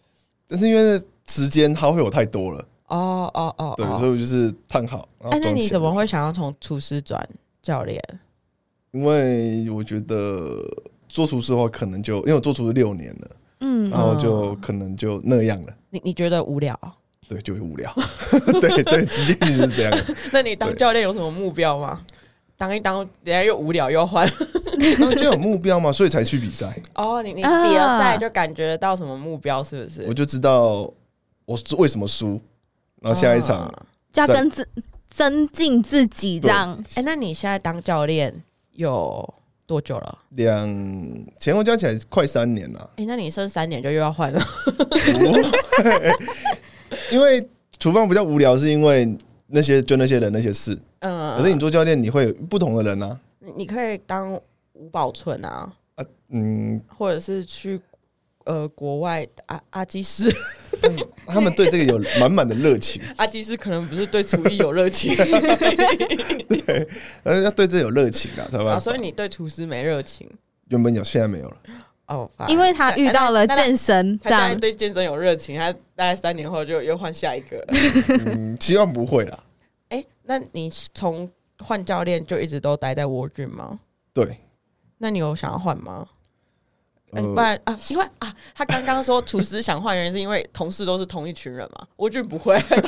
[0.47, 5.09] 但是因为时间耗费我太多了，哦哦哦，对，哦所以我就是烫好。
[5.21, 5.91] 哎，那装起来你怎么？
[5.93, 7.27] 会想要从厨师转
[7.63, 8.03] 教练？
[8.93, 10.57] 因为我觉得
[11.09, 15.73] 做厨师的话，可能就因为我做厨师六年了，嗯然后就可能就那样了。
[15.91, 16.79] 你你觉得无聊？
[17.29, 17.93] 对，就会无聊。
[18.61, 19.99] 对对，直接就是这样。
[20.33, 22.01] 那你当教练有什么目标吗？
[22.57, 24.27] 当一当，等下又无聊又换。
[24.99, 26.77] 然后就有目标嘛，所以才去比赛。
[26.95, 30.05] 哦，你你比啊了赛就感觉到什么目标是不是？
[30.09, 30.93] 我就知道
[31.45, 32.41] 我是为什么输，
[33.01, 33.83] 然后下一场哦
[34.13, 34.69] 就要跟自
[35.09, 36.85] 增进自己这样。
[36.95, 38.33] 哎、那你现在当教练
[38.73, 39.35] 有
[39.67, 40.19] 多久了？
[40.31, 40.69] 两
[41.39, 42.91] 前后加起来快三年了。
[42.97, 44.41] 哎、那你剩三年就又要换了。
[47.13, 50.77] 因为厨房比较无聊，是因为那些就那些人那些事。
[51.01, 53.19] 嗯，可是你做教练，你会有不同的人啊。
[53.39, 54.39] 你你可以当
[54.73, 55.73] 吴宝春啊，
[56.29, 57.81] 嗯，或者是去
[58.45, 60.33] 呃国外阿阿基师，
[61.27, 65.15] 他们对这个有满满的热情， 阿基师可能不是对厨艺有热情
[67.25, 70.29] 呃，要对这有热情啊，对吧啊，所以你对厨师没热情
[70.69, 71.57] 原本有，现在没有了。
[72.07, 77.67] 哦，因为他遇到了健身，现在样对健身有热情，他大概三年后就又换下一个了。
[78.27, 79.39] 嗯，希望不会啦。
[79.91, 83.79] 哎、那你从换教练就一直都待在沃郡吗？
[84.13, 84.39] 对，
[84.99, 86.05] 那你有想要换吗？
[87.13, 92.81] 哎不然啊，因为啊，他刚刚说厨师想换原因是因为同事都是同一群人嘛，我觉得不会， 很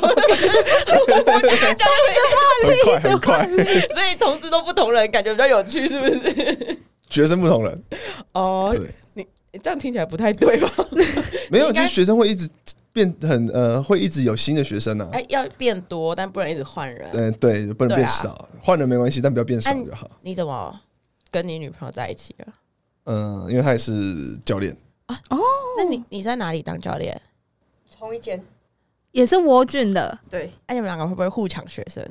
[2.83, 3.47] 快很快，
[3.93, 6.77] 所以同事都不同人，感觉比较有趣，是不是？
[7.09, 7.83] 学生不同人，
[8.31, 10.71] 哦，对，你这样听起来不太对吧？
[11.51, 12.49] 没有，就是学生会一直
[12.91, 15.09] 变很呃，会一直有新的学生啊。
[15.11, 17.09] 哎，要变多，但不能一直换人。
[17.13, 20.09] 嗯，对，不能变少，换人没关系，但不要变少就好。
[20.21, 20.79] 你怎么
[21.29, 22.53] 跟你女朋友在一起了？
[23.05, 24.75] 嗯，因为他也是教练，
[25.29, 25.39] 哦
[25.77, 27.21] 那你你在哪里当教练？
[27.97, 28.43] 同一间，
[29.11, 32.05] 也是我俊的，对，哎，你们两个会不会互抢学生？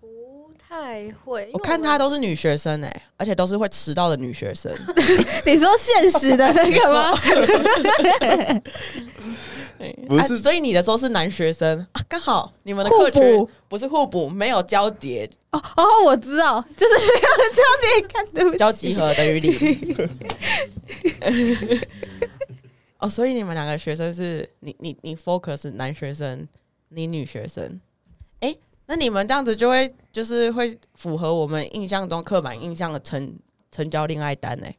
[0.00, 1.42] 不太会。
[1.42, 4.72] 因为我看们她都是女学生哎、而且都是会迟到的女学生。
[5.46, 7.12] 你说现实的那个吗？
[10.08, 18.56] 不是啊所以你的时候是男学生啊，刚好你们的互客群补不是互补，没有交叠，哦哦，我知道，就是没有交叠看，对不起。
[18.58, 20.08] 交集合等于零。
[22.98, 26.48] 哦，所以你们两个学生是你你你 focus 男学生，
[26.88, 27.80] 你女学生。
[28.40, 33.38] 哎、那你们这样子就会就是会符合我们印象中刻板印象的成
[33.70, 34.76] 成交恋爱单哎、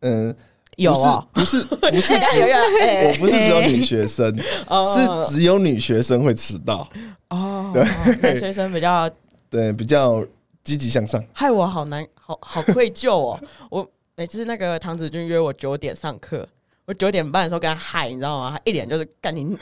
[0.00, 0.36] 嗯，
[0.76, 2.20] 有啊、不是不是 不是有
[3.08, 6.86] 我不是只有女学生， 哦是只有女学生会迟到，
[7.30, 7.82] 哦，对
[8.20, 9.10] 男学生比较
[9.48, 10.22] 对，比较
[10.62, 11.22] 积极向上。
[11.32, 13.40] 害我好难，好好愧疚哦。
[13.70, 16.46] 我每次那个唐子君约我九点上课，
[16.84, 18.50] 我九点半的时候跟他嗨，你知道吗？
[18.52, 19.56] 他一脸就是干你。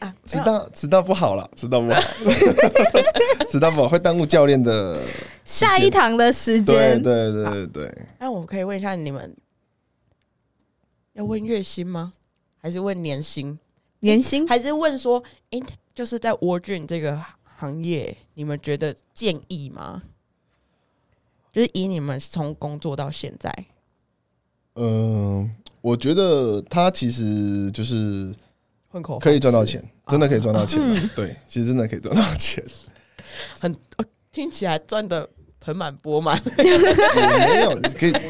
[0.00, 2.00] 啊，迟到迟到不好了，迟到不好，
[3.48, 5.00] 迟到不好会耽误教练的。
[5.44, 9.36] 下一堂的时间，对对对对，那我可以问一下你们，
[11.14, 12.12] 要问月薪吗？
[12.58, 13.58] 还是问年薪？
[14.00, 15.60] 年薪还是问说，哎、
[15.94, 17.22] 就是在蜗菌这个
[17.56, 20.02] 行业，你们觉得建议吗？
[21.52, 23.52] 就是以你们从工作到现在，
[24.74, 25.50] 嗯，
[25.80, 28.32] 我觉得他其实就是
[28.88, 30.80] 混口可以赚到钱，真的可以赚到钱。
[31.16, 32.64] 对，其实真的可以赚到钱，
[33.58, 35.28] 很、呃听起来赚的
[35.60, 36.40] 盆满钵满。
[36.58, 38.12] 也没有可以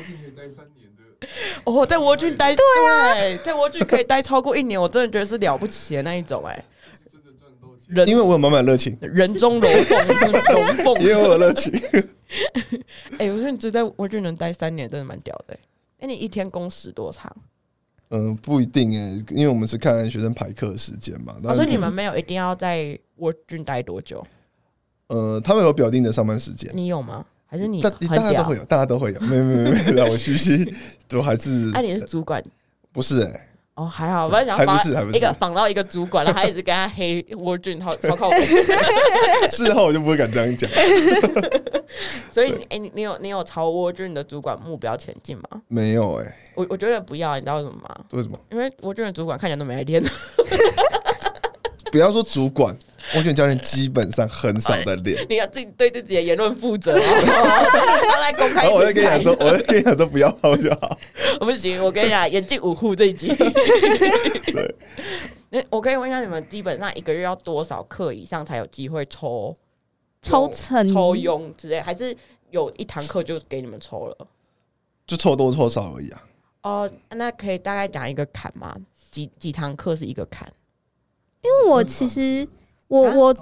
[1.64, 6.64] 哦，在蜗居待对啊，在蜗居可以待超过一年，我真的觉得是了不起的那一种哎、
[7.88, 9.98] 人因为我有满满的热情，人中龙凤，
[10.54, 11.00] 龙凤。
[11.02, 11.70] 因为我有热情。
[13.18, 15.60] 哎、我觉得你只在蜗居能待三年，真的蛮屌的、欸。
[15.98, 17.30] 那、你一天工时多长？
[18.08, 21.34] 嗯，不一定哎，因为我们是看学生排课时间嘛。
[21.36, 24.24] 我、但是说你们没有一定要在蜗居待多久？
[25.10, 27.24] 呃，他们有表定的上班时间，你有吗？
[27.46, 28.56] 还是你大大家都会？
[28.56, 29.20] 有，大家都会有。
[29.20, 30.64] 没有没有没有，让我其实，
[31.08, 32.40] 都还是哎、你是主管
[32.92, 33.48] 不是哎？
[33.74, 38.36] 哦，还好，我本来想还不仿是还不是一个仿到一个主管，然后他一直跟他黑蜗菌，超超靠谱。
[39.50, 40.70] 事后我就不会敢这样讲。
[42.30, 45.62] 所以，哎、你你有你有朝蜗菌的主管目标前进吗？
[45.66, 47.96] 没有哎，我我觉得不要，你知道为什么吗？
[48.12, 48.38] 为什么？
[48.52, 50.00] 因为蜗菌的主管看起来都没来练。
[51.90, 52.76] 不要说主管，
[53.14, 55.24] 我觉得教练基本上很少在练。
[55.28, 57.00] 你要自己对自己的言论负责哦。
[58.08, 60.98] 当在公开然后我在跟你讲说，我在跟你讲说不要泡就好。
[61.40, 63.28] 我 不行，我跟你讲，严禁五户这一集。
[63.34, 64.74] 对，
[65.50, 69.54] 那我可以问一下，你们基本上一个月要多少课以上才有机会抽
[70.22, 72.16] 抽成抽佣之类，还是
[72.50, 74.26] 有一堂课就给你们抽了？
[75.06, 76.22] 就抽多抽少而已啊。
[76.62, 78.76] 哦，那可以大概讲一个坎吗？
[79.10, 80.52] 几几堂课是一个坎？
[81.42, 82.46] 因为我其实
[82.90, 83.34] 我啊我，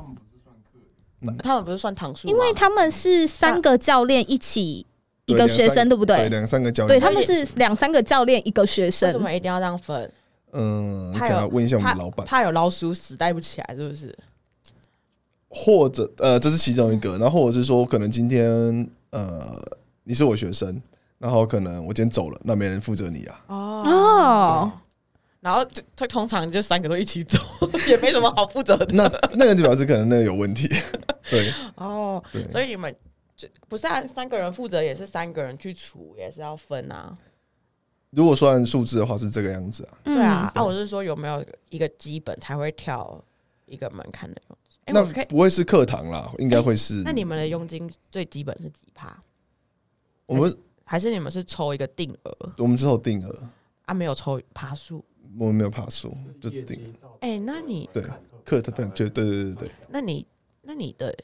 [1.42, 2.32] 他们不是算堂数吗？
[2.32, 4.84] 因为他们是三个教练一起
[5.24, 6.28] 一个学生，对不对，对？
[6.28, 7.00] 两三个教练对，练。
[7.00, 10.12] 他们是两三个教练一个学生为什生，么一定要这样分？
[10.52, 14.14] 嗯，你怕有可能要问一下我们老板，怕有老鼠屎带不起来，是不是？
[15.48, 17.16] 或者呃，这是其中一个。
[17.16, 19.58] 然后或者是说，可能今天呃，
[20.04, 20.80] 你是我学生，
[21.18, 23.40] 然后可能我今天走了，那没人负责你啊。
[23.46, 24.72] 哦哦，
[25.40, 27.38] 然后这这通常就三个都一起走，
[27.86, 28.86] 也没什么好负责的。
[28.92, 30.68] 那那个就表示可能那个有问题。
[31.30, 32.94] 对哦，对，所以你们
[33.36, 37.16] 就不是按，三个人负责也是三个人去除，也是要分啊。
[38.10, 39.98] 如果说按数字的话是这个样子啊。
[40.04, 43.22] 嗯对啊，啊，我是说有没有一个基本才会跳
[43.66, 44.78] 一个门槛的佣金？
[44.86, 45.24] 哎、那。
[45.26, 47.02] 不会是课堂啦，应该会是。
[47.04, 49.16] 那你们的佣金最基本是几趴？
[50.24, 53.42] 我们还是你们是抽一个定额我们只有定额，
[53.88, 53.94] 啊？
[53.94, 55.04] 没有抽爬树？
[55.38, 58.02] 我们没有爬树，就顶哎、那你对
[58.44, 60.26] 课的分就对对对对那你
[60.62, 61.14] 那你的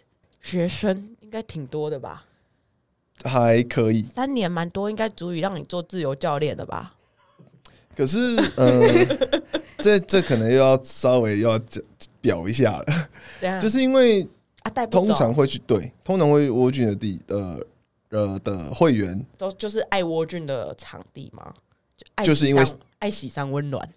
[0.43, 2.25] 学生应该挺多的吧？
[3.23, 4.03] 对，还可以。
[4.03, 6.95] 三年蛮多，应该足以让你做自由教练的吧？
[7.97, 8.19] 可是
[8.57, 8.83] 呃，
[9.79, 11.59] 这这可能又要稍微要
[12.21, 12.85] 表一下了，
[13.41, 14.23] 对啊，就是因为
[14.63, 17.61] 啊带通常会去对，通常会蜗菌的地呃
[18.11, 21.55] 呃的会员，都就是爱窝俊的场地吗？
[22.17, 22.65] 就就是因为
[22.99, 23.89] 爱喜山温暖，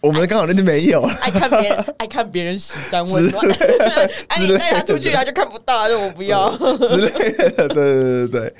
[0.00, 3.44] 我们刚好那天没有，爱看别人 爱看别人喜山温暖，
[4.28, 6.50] 哎，你带他出去他就看不到，他说我不要。
[6.86, 7.10] 之类
[7.56, 8.54] 的，对对对对对，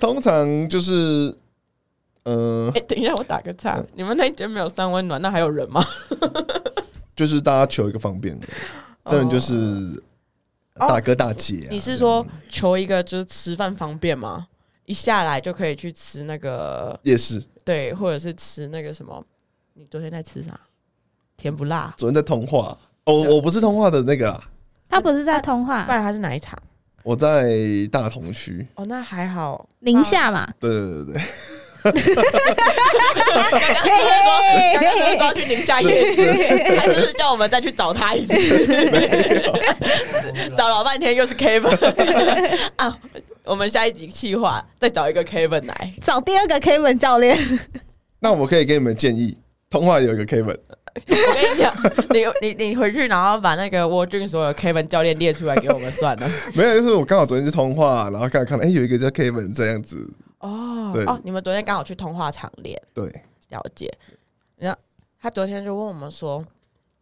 [0.00, 1.34] 通常就是，
[2.24, 5.84] 嗯哎，，等一下，我打个岔，你们那间没有三温暖，那还有人吗？
[7.14, 8.46] 就是大家求一个方便的，
[9.06, 9.54] 真的就是
[10.74, 14.48] 哦大哥大姐、啊你是说求一个就是吃饭方便吗？
[14.86, 17.42] 一下来就可以去吃那个夜市？
[17.64, 19.24] 对，或者是吃那个什么？
[19.74, 20.58] 你昨天在吃啥？
[21.36, 21.92] 甜不辣？
[21.96, 24.44] 昨天在通话，哦，我不是通话的那个啊，
[24.88, 26.56] 他不是在通话不然他是哪一场？
[27.02, 27.50] 我在
[27.90, 29.68] 大同区，哦，那还好。
[29.80, 31.22] 宁夏嘛，对对对对，
[31.84, 32.00] 刚刚
[33.52, 34.30] 是不是说，
[34.80, 38.34] 刚刚说要去宁夏夜市，还是叫我们再去找他一次？
[40.56, 41.68] 找老半天又是 Kevin
[42.76, 42.98] 啊！
[43.44, 45.94] 我们下一集计划再找一个 Kevin 来。
[46.00, 47.36] 找第二个 Kevin 教练，
[48.20, 49.36] 那我可以给你们建议，
[49.68, 51.74] 通话有一个 Kevin，我跟你讲，
[52.10, 56.30] 你你你回去，然后把那个沃俊所有 Kevin 教练列出来给我们算了。
[56.56, 59.96] 没有，就是我刚好昨天去通话，然后刚看到，哎、有一个叫 Kevin 这样子，
[60.40, 63.04] 对哦哦，你们昨天刚好去通话场练，对，
[63.50, 63.92] 了解。
[64.56, 64.78] 然后
[65.20, 66.42] 他昨天就问我们说：“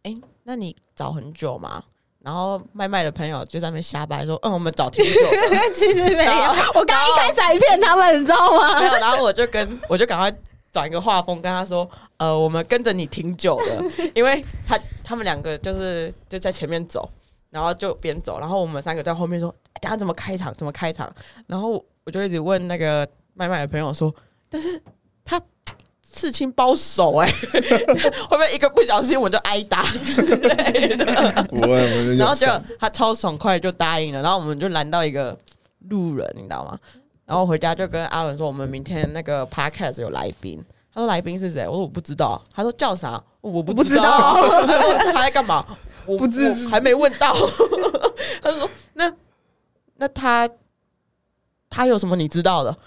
[0.03, 0.13] 哎、
[0.43, 1.83] 那你找很久吗？”
[2.23, 5.57] 然后麦麦的朋友就在那边瞎掰说：“嗯，我们找挺久的。
[5.75, 6.31] 其实没有，
[6.73, 8.37] 我刚刚一开始还骗他们，你知道”
[8.79, 8.87] 没吗？
[8.87, 10.33] 有，然后我就跟我就赶快
[10.71, 13.83] 转一个画风跟他说：“呃，我们跟着你挺久了，
[14.15, 17.09] 因为他他们两个就是就在前面走，
[17.49, 20.53] 然后就边走，然后我们三个在后面说：‘哎等下怎么开场？
[20.53, 21.13] 怎么开场？’
[21.45, 24.13] 然后我就一直问那个麦麦的朋友说
[24.49, 25.02] ：‘但是他
[26.13, 27.27] 刺青包手哎、
[28.29, 31.05] 会不会一个不小心我就挨打之类的？’
[32.17, 32.47] 然后就
[32.79, 35.35] 他超爽快就答应了，然后我们就拦到一个
[35.89, 36.79] 路人，你知道吗？
[37.25, 40.63] 然后回家就跟阿文说，我们明天那个 podcast 有来宾。
[40.93, 41.67] 他说来宾是谁？
[41.67, 42.39] 我说我不知道。
[42.53, 43.21] 他说叫啥？
[43.41, 44.35] 我不知道。
[44.35, 45.65] 他说他在干嘛？
[46.05, 47.33] 我不知还没问到。
[48.41, 49.11] 他说那
[49.95, 50.47] 那他
[51.69, 52.77] 他有什么你知道的？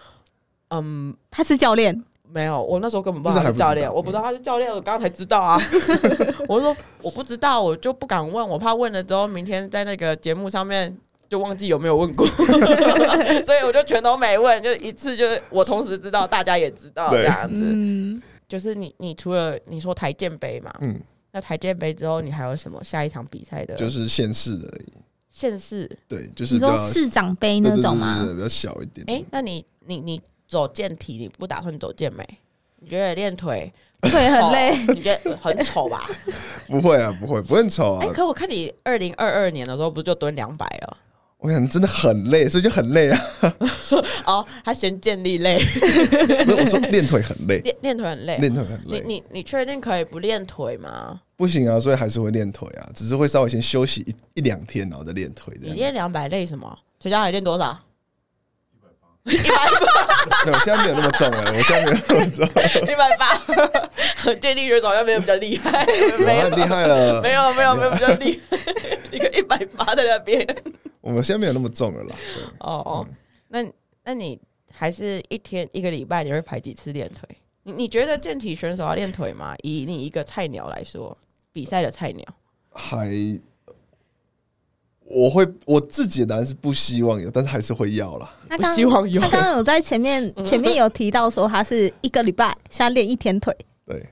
[0.68, 2.04] 嗯，他是教练，
[2.36, 5.58] 没有，我那时候根本不知道他是教练，我不知道他是教练，我刚刚才知道啊。
[6.46, 10.94] 我说我不知道，我就不敢问，我怕问了之后，明天在那个节目上面
[11.30, 12.26] 就忘记有没有问过，
[13.42, 17.62] 所以我就全都没问，就一次就是我同时知道，大家也知道这样子。
[17.62, 21.00] 嗯，就是你，你除了你说台建杯嘛，嗯，
[21.32, 23.74] 那台建杯之后，你还有什么下一场比赛的？
[23.74, 24.92] 就是县市的而已，
[25.30, 25.90] 县市。
[26.06, 29.04] 对，就是你说市长杯那种吗比较小一点。
[29.08, 32.26] 哎、那你你你走健体，你不打算走健美？
[32.78, 33.72] 你觉得练腿
[34.02, 36.08] 腿很累，你觉得很丑吧？
[36.68, 38.12] 不会啊，不会，不会很丑哎、啊。
[38.12, 40.96] 可我看你二零二二年的时候，不是就蹲两百了？
[41.38, 43.18] 我想真的很累，所以就很累啊。
[44.26, 45.58] 哦，他嫌健力累，
[46.44, 48.38] 不是我说练腿很累，练练腿很累。
[48.38, 51.20] 练腿很你累，你你你确定可以不练腿吗？
[51.36, 55.56] 不行啊，所以还是会练腿啊，只是会稍微先休息一一两天，然后再练腿。
[55.60, 56.78] 你练两百累什么？
[56.98, 57.78] 腿家还练多少？
[59.26, 59.36] 对，
[60.52, 62.46] 我现在没有那么重了，我现在没有那么重，
[62.90, 64.34] 一百八。
[64.40, 65.84] 健力选手好像没有比较厉害，
[66.18, 67.20] 没有厉害了。
[67.22, 68.58] 没有没有没有比较厉害，
[69.12, 70.46] 一个一百八在那边。
[71.00, 72.16] 我们现在没有那么重了啦。
[72.34, 73.06] 对哦哦，
[73.48, 73.64] 那
[74.04, 74.40] 那你
[74.72, 77.28] 还是一天一个礼拜你会排几次练腿？
[77.62, 79.54] 你你觉得健体选手要练腿吗？
[79.62, 81.16] 以你一个菜鸟来说，
[81.52, 82.24] 比赛的菜鸟，
[82.72, 83.08] 还
[85.08, 88.28] 我会我自己的答案是不希望有，但是还是会要啦。
[88.42, 94.08] 不他刚希望有他刚刚有在前面 前面有提到说他是一个礼拜现在练一天腿，对，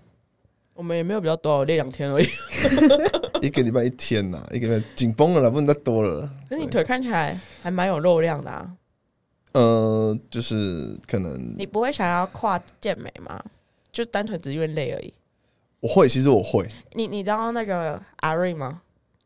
[0.72, 2.28] 我们也没有比较多，我练两天而已。
[3.42, 6.30] 一个礼拜一天呐，一个礼拜紧绷了啦，不能再多了。
[6.48, 8.70] 可是你腿看起来还蛮有肉量的啊，
[9.52, 13.42] 呃，就是可能你不会想要跨健美吗？
[13.92, 15.12] 就单纯只是因为累而已。
[15.80, 18.80] 我会，其实我会，你你知道那个阿瑞吗？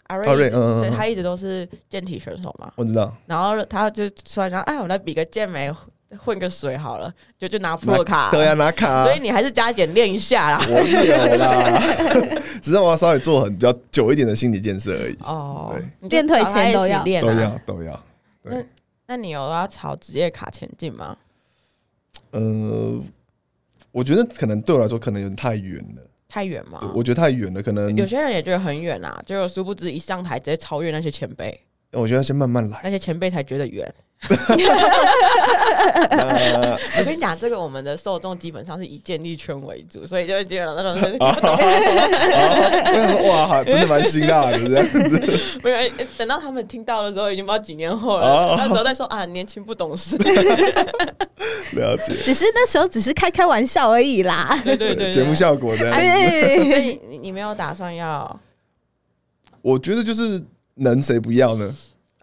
[0.09, 3.14] 阿瑞阿瑞嗯嗯他一直都是健体选手嘛，我知道。
[3.26, 5.72] 然后他就说，然后哎，我来比个健美，
[6.18, 10.64] 混个水好了，就就拿 Pro 卡，对啊，拿卡啊，所以你还是加减练一下啦。
[10.66, 11.78] 我有啦，
[12.62, 15.16] 只是我要稍微做很比较久一点的心理建设而已。
[15.24, 18.04] 哦对，练腿前都要练、啊，都要都要。
[18.42, 18.64] 那，
[19.06, 21.16] 那你有要朝职业卡前进吗？
[22.30, 22.98] 呃，
[23.92, 26.92] 我觉得可能对我来说可能有点太远了，太远吗？
[26.94, 31.58] 我觉得太远了，可能有些人也觉得很远啊，结果殊不知一上台直接超越那些前辈，
[31.92, 32.80] 我觉得先慢慢来。
[32.84, 33.92] 那些前辈才觉得远。
[36.10, 41.32] 那 我跟你讲，这个我们的受众基本上是以建立圈为主，所以就会觉得那种 哦，
[42.84, 45.40] 我想说哇，好真的蛮辛辣的这样子。
[45.62, 45.78] 没有，
[46.16, 48.56] 等到他们听到的时候，已经不知道几年后哦了。
[48.58, 50.16] 那时候再说啊，年轻不懂事。
[51.74, 54.60] 了解，只是那时候只是开开玩笑而已啦。
[54.64, 56.00] 对对对，节目效果这样子。
[56.70, 58.40] 所以你你没有打算要
[59.62, 60.42] 我觉得就是
[60.74, 61.72] 能谁不要呢？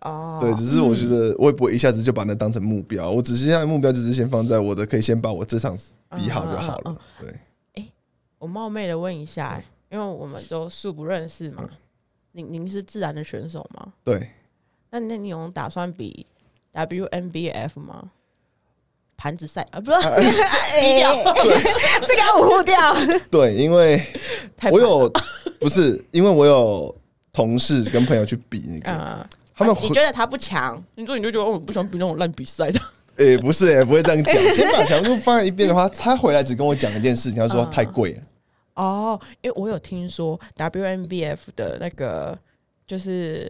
[0.06, 0.38] 哦？
[0.40, 5.78] 对，只是我觉得我也不会一下子就把那当成目标，我只是现在目标就是先放在我的，可以先把我这场
[6.16, 7.02] 比好就好嗯嗯了。
[7.74, 7.86] 对，
[8.40, 11.68] 我冒昧的问一下，因为我们都素不认识嘛，
[12.32, 13.94] 您您是自然的选手吗？
[14.04, 14.30] 对，
[14.92, 16.26] 那那你有打算比
[16.74, 18.12] WNBF 吗？
[19.18, 21.16] 盘子赛啊， 不是，低调
[22.02, 22.94] 这个要捂掉。
[23.32, 24.02] 对，因为
[24.70, 25.10] 我有
[25.58, 26.94] 不是因为我有
[27.32, 32.80] 同事跟朋友去比那个，啊，他们你觉得他不强，你说你就觉得哦我不喜欢比那种烂比赛的，
[33.18, 34.36] 诶、不是、欸，不会这样讲。
[34.54, 38.22] 先把强度放在一边的话，他回来只跟我讲一件事情，他说嗯太贵了。
[38.76, 42.38] 哦，因为我有听说 WMBF 的那个，
[42.86, 43.50] 就是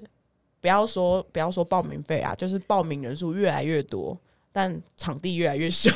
[0.62, 4.16] 不要说不要说报名费啊，就是报名人数越来越多，
[4.54, 5.90] 但场地越来越小。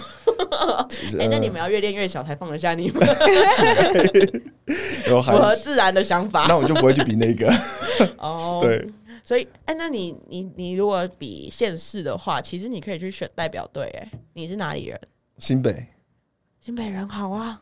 [0.90, 3.06] 就是哎、那呃你们要越练越小才放得下你们，
[5.06, 6.48] 符合自然的想法。
[6.48, 7.54] 那我就不会去比那个。
[8.18, 8.88] 哦， 对，
[9.30, 13.84] 所以哎、那你你你如果比县市的话，其实你可以去选代表队。
[14.02, 15.00] 哎，你是哪里人？
[15.38, 15.86] 新北
[16.60, 17.62] 新北人好啊，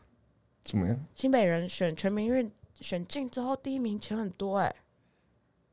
[0.64, 0.98] 怎么样？
[1.14, 2.50] 新北人选全民运
[2.80, 4.74] 选进之后第一名钱很多哎、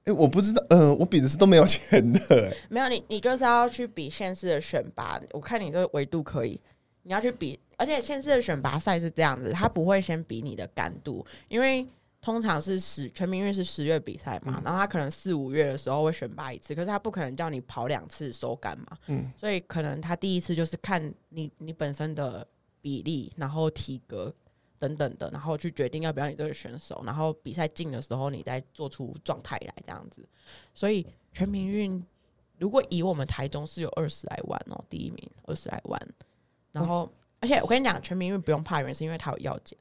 [0.03, 2.57] 哎、我不知道，呃，我比的是都没有钱的、欸。
[2.69, 5.17] 没有你，你就是要去比县市的选拔。
[5.31, 6.59] 我看你这个维度可以，
[7.03, 11.87] 你要去比，而且县市的选拔赛是这样子，他不会先比你的干度，因为
[12.25, 22.47] 通常是十全民运是十月比赛嘛，然后他可能四五月的时候会选拔一次，可是他不可能叫你跑两次手感嘛，嗯所以可能他第一次就是看你你本身的
[22.81, 24.33] 比例，然后体格。
[24.77, 30.27] 等等的，然后去决定要不要你这个选手，然后比赛进的时候，你再做出状态来这样子。
[30.73, 32.05] 所以全民运
[32.59, 35.99] 如果以我们台中是有二十来万哦，第一名二十来万，
[36.73, 37.09] 然后、
[37.39, 39.79] 而且我跟你讲，全民运不用怕，原因是因为他有药检，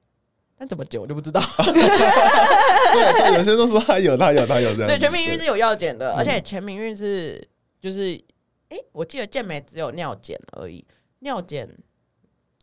[0.57, 1.41] 但怎么检我就不知道。
[1.59, 4.89] 对 对，有些都说他有，他有，他有这样。
[4.89, 7.47] 对，全民运是有药检的，嗯而且全民运是
[7.81, 8.15] 就是，
[8.69, 10.85] 哎、我记得健美只有尿检而已，
[11.21, 11.69] 尿检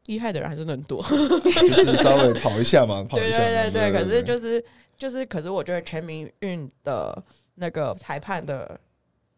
[0.06, 1.02] 厉害的人还是很多。
[1.04, 3.46] 就是稍微跑一下嘛， 跑一下嘛。
[3.46, 4.64] 对对对，可是就是
[4.98, 7.24] 就是，可是我觉得全民运的
[7.56, 8.80] 那个裁判的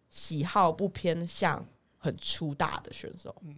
[0.10, 1.66] 喜好不偏向
[1.97, 3.56] 很粗大的选手，嗯，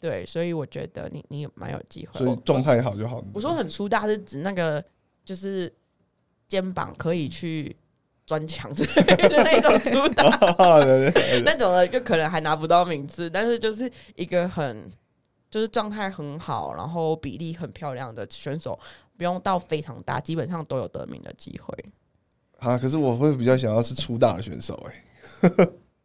[0.00, 2.18] 对，所以我觉得你你蛮有机会。
[2.18, 3.22] 所以状态好就好。
[3.34, 4.82] 我说很粗大是指那个
[5.24, 5.72] 就是
[6.46, 7.76] 肩膀可以去
[8.26, 10.24] 钻墙之类的那种粗大，
[11.44, 14.90] 那种的就可能还拿不到名次，但是就是一个很
[15.50, 18.78] 就是状态很好，然后比例很漂亮的选手，
[19.16, 21.74] 不用到非常大，基本上都有得名的机会。
[22.58, 24.74] 啊，可是我会比较想要是粗大的选手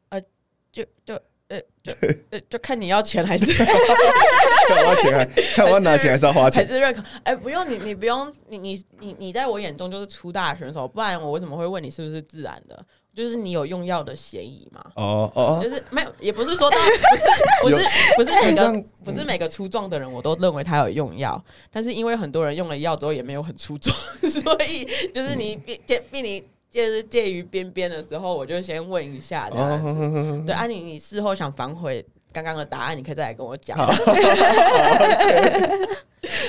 [0.10, 0.22] 哎、
[0.72, 1.20] 就就
[1.54, 1.94] 呃就
[2.32, 5.26] 呃就看你要钱还是看我要钱还
[5.56, 6.74] 看我要拿钱还是要花钱还？
[6.74, 7.04] 是认可？
[7.24, 12.84] 哎、不用你你不用你你你你在我眼中就是出大的选手，不然我为什么会问你是不是自然的？
[13.14, 14.84] 就是你有用药的嫌疑嘛？
[14.96, 16.78] 哦哦哦，就是没有，也不是说到
[17.62, 17.88] 不是不是
[18.18, 21.40] 不是每个不是每个粗壮的人我都认为他有用药，
[21.72, 23.96] 但是因为很多人用了药之后也没有很粗壮，
[24.28, 26.44] 所以就是你介介避你
[26.74, 29.88] 介介于边边的时候，我就先问一下这样子。
[29.88, 33.78] 哦，对，啊你，你事后想反悔刚刚的答案，你可以再来跟我讲。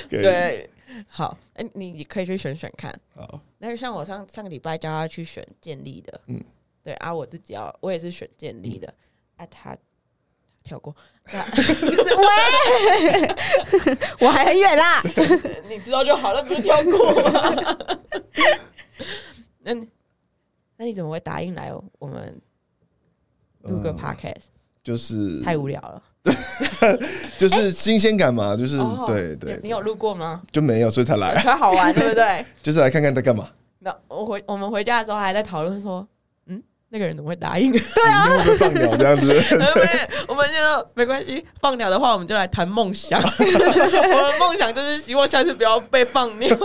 [0.08, 0.70] 对，
[1.06, 2.90] 好，哎、你你可以去选选看。
[3.14, 6.44] 好，那个像我上上个礼拜叫他去选建立的，嗯嗯，
[6.82, 8.94] 对啊，我自己要我也是选建立的，
[9.36, 9.76] 啊，他
[10.62, 10.96] 跳过，
[11.30, 11.40] 那
[14.20, 15.02] 我还很远啦。
[15.68, 17.54] 你知道就好了，不是跳过吗？
[19.66, 19.88] 那你
[20.76, 22.40] 那你怎么会答应来我们
[23.62, 24.44] 录个嗯 podcast？、
[24.82, 26.02] 就是太无聊了。
[27.36, 30.42] 就是新鲜感嘛，就是哦对对你，有录过吗？
[30.50, 32.44] 就没有，所以才来， 才好玩，对不对？
[32.62, 33.48] 就是来看看在干嘛，
[33.80, 36.06] 那我回我们回家的时候还在讨论说，
[36.46, 37.70] 嗯，那个人怎么会答应？
[37.70, 38.26] 对啊，
[38.58, 39.34] 放鸟这样子？
[40.26, 43.20] 我们就没关系，放鸟的话，我们就来谈梦想。
[43.20, 46.56] 我的梦想就是希望下次不要被放鸟。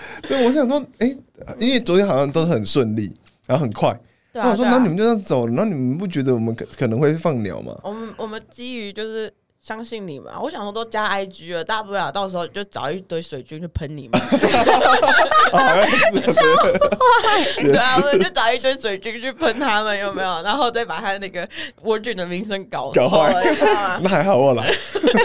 [0.28, 1.16] 对，我想说，哎，
[1.58, 3.14] 因为昨天好像都很顺利，
[3.46, 3.98] 然后很快，
[4.32, 7.74] 对啊，那我说，那你们就这样走，那你们不觉得我们可可能会放鸟吗？
[7.82, 9.32] 我们我们基于就是
[9.62, 10.38] 相信你们啊。
[10.40, 14.20] 我想说都加 IG 了，大不了到时候就找一堆水军去喷你们。
[15.52, 16.20] 好像是
[17.62, 20.42] 对啊，我们就找一堆水军去喷他们，有没有？
[20.42, 21.48] 然后再把他那个
[21.82, 23.32] 蜗菌的名声搞搞坏？
[24.02, 24.72] 那还好我来，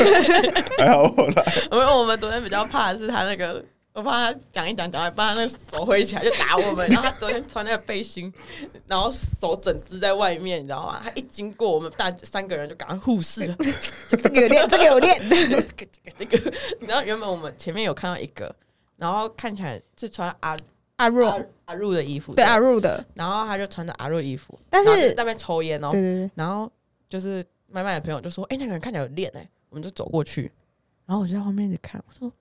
[0.77, 1.53] 还好我来。
[1.71, 3.63] 因为我们昨天比较怕的是他那个，
[4.01, 6.87] 我怕他讲一讲讲一半，他那个手挥起来就打我们。
[6.89, 8.33] 然后他昨天穿那个背心，
[8.87, 10.99] 然后手整只在外面，你知道吗？
[11.03, 13.55] 他一经过我们大三个人就赶快护士了，
[14.09, 15.29] 这个有练，这个有练。
[15.29, 16.53] 这个这个这个。
[16.87, 18.53] 然后原本我们前面有看到一个，
[18.97, 20.57] 然后看起来是穿阿
[20.97, 26.71] 阿若阿阿入的衣服，对阿入的，然后他就穿着阿入衣服，但是那边抽烟哦对，对对，然后
[27.09, 30.51] 就是麦麦的朋友就说：“哎、那个人看起来有练哎、我们就走过去，
[31.05, 32.31] 然后我就在后面一直看，我说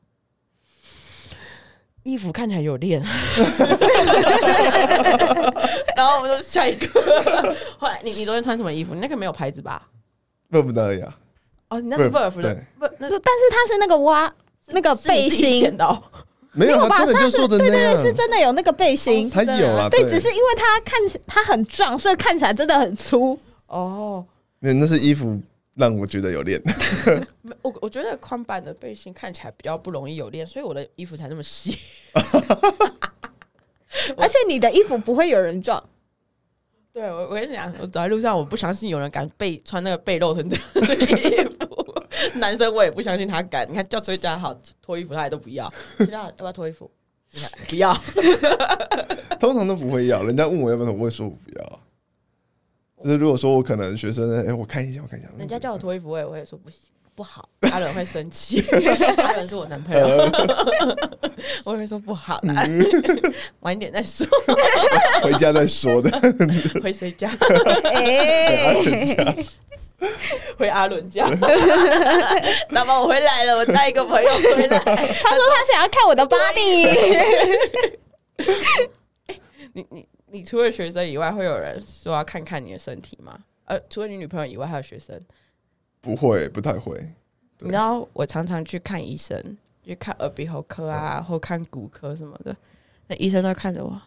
[2.03, 3.03] 衣服看起来有练，
[5.96, 6.88] 然后我们就下一个。
[7.78, 8.94] 后来你你昨天穿什么衣服？
[8.94, 9.82] 你那个没有牌子吧？
[10.51, 11.14] 不不得呀，
[11.68, 14.32] 哦，你那是 Verve，Verve 的对，不，那就但是它是那个挖
[14.68, 16.03] 那个背心剪，的哦
[16.53, 19.30] 没有，吧他真的就做的那样，是真的有那个背心。
[19.30, 23.38] 它有啊，对，只是因为它看起它很壮，所以看起来真的很粗。
[23.66, 24.24] 哦。
[24.59, 25.40] 没有，那是衣服
[25.81, 26.62] 让我觉得有练。
[27.62, 31.78] 我我觉得宽版的背心看起来比较不容易有练，所以我的衣服才那么细。
[34.16, 35.83] 而且你的衣服不会有人撞，
[36.93, 41.95] 对我，我跟你讲，我走在路上，我不相信有人敢背穿那个背露成这样的衣服。
[42.39, 43.68] 男生我也不相信他敢。
[43.68, 45.72] 你看叫崔家好脱衣服，他也都不要。
[45.97, 46.91] 崔家豪要不要脱衣服？
[47.33, 47.93] 你看不要。
[49.39, 51.81] 通常都不会要，人家问我要不要，我会说我不要。
[53.03, 56.78] 就是如果说我可能学生，哎、我看一下，我看一下，人家叫我脱衣服，我也会说不行，
[57.14, 58.62] 不好，阿伦会生气。
[59.18, 60.07] 阿伦是我男朋友，
[61.64, 62.68] 我也会说不好，来
[63.61, 64.26] 晚一点再说，
[65.22, 66.11] 回家再说的。
[66.82, 67.30] 回谁家？
[67.84, 68.74] 哎，
[70.57, 71.26] 回阿伦家。
[72.70, 74.78] 那么，我回来了，我带一个朋友回来。
[74.78, 76.86] 他说他想要看我的 body，
[79.72, 83.39] 你你你除了学生以外，会有人说要看看你的身体吗？
[83.64, 85.20] 呃，除了你女朋友以外，还有学生。
[86.01, 86.99] 不会，不太会。
[87.59, 92.57] 你知道我常常去看医生，去看耳鼻喉科啊，或看骨科什么的，
[93.09, 94.01] 那医生都看着我，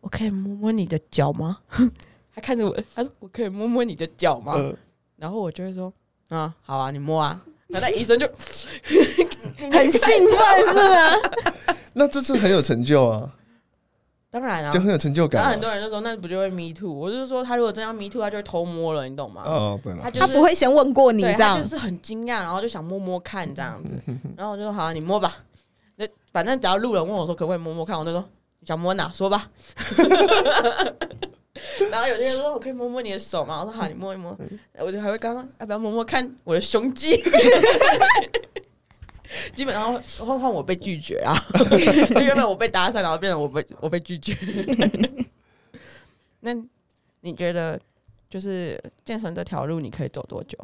[0.00, 1.58] 我可以摸摸你的脚吗？
[2.32, 4.52] 他看着我，他说我可以摸摸你的脚吗？
[4.54, 4.76] 呃，
[5.16, 5.92] 然后我就会说，
[6.28, 7.42] 啊，好啊，你摸啊。
[7.66, 8.26] 然 后那医生就
[9.70, 11.74] 很兴奋是吗？
[11.92, 13.36] 那这是很有成就啊，
[14.30, 15.62] 当然啊就，很有成就感、然后很啊。
[15.62, 16.92] 多人就说那不就会 me too？
[16.92, 19.42] 我就是说他如果真要 me too，他就会偷摸了，你懂吗？
[19.44, 23.92] 哦，对了他，就是他不会先问过你这样就，是很惊讶，然后就想摸摸看这样子，
[24.36, 25.34] 然后我就说好、啊，你摸吧。
[25.96, 28.24] 那反正只要路人问我说可不可以摸摸看，我就说
[28.60, 29.50] 你想摸哪说吧。
[31.90, 33.58] 然后有些人说我可以摸摸你的手吗？
[33.60, 34.34] 我说好，你摸一摸。
[34.78, 37.22] 我就还会刚刚要不要摸摸看我的胸肌？
[39.54, 41.34] 基本上会会换我被拒绝啊，
[42.10, 44.36] 就原本我被搭讪，然后变成我被我被拒绝。
[46.40, 46.54] 那
[47.20, 47.78] 你觉得
[48.28, 50.58] 就是健身这条路你可以走多久？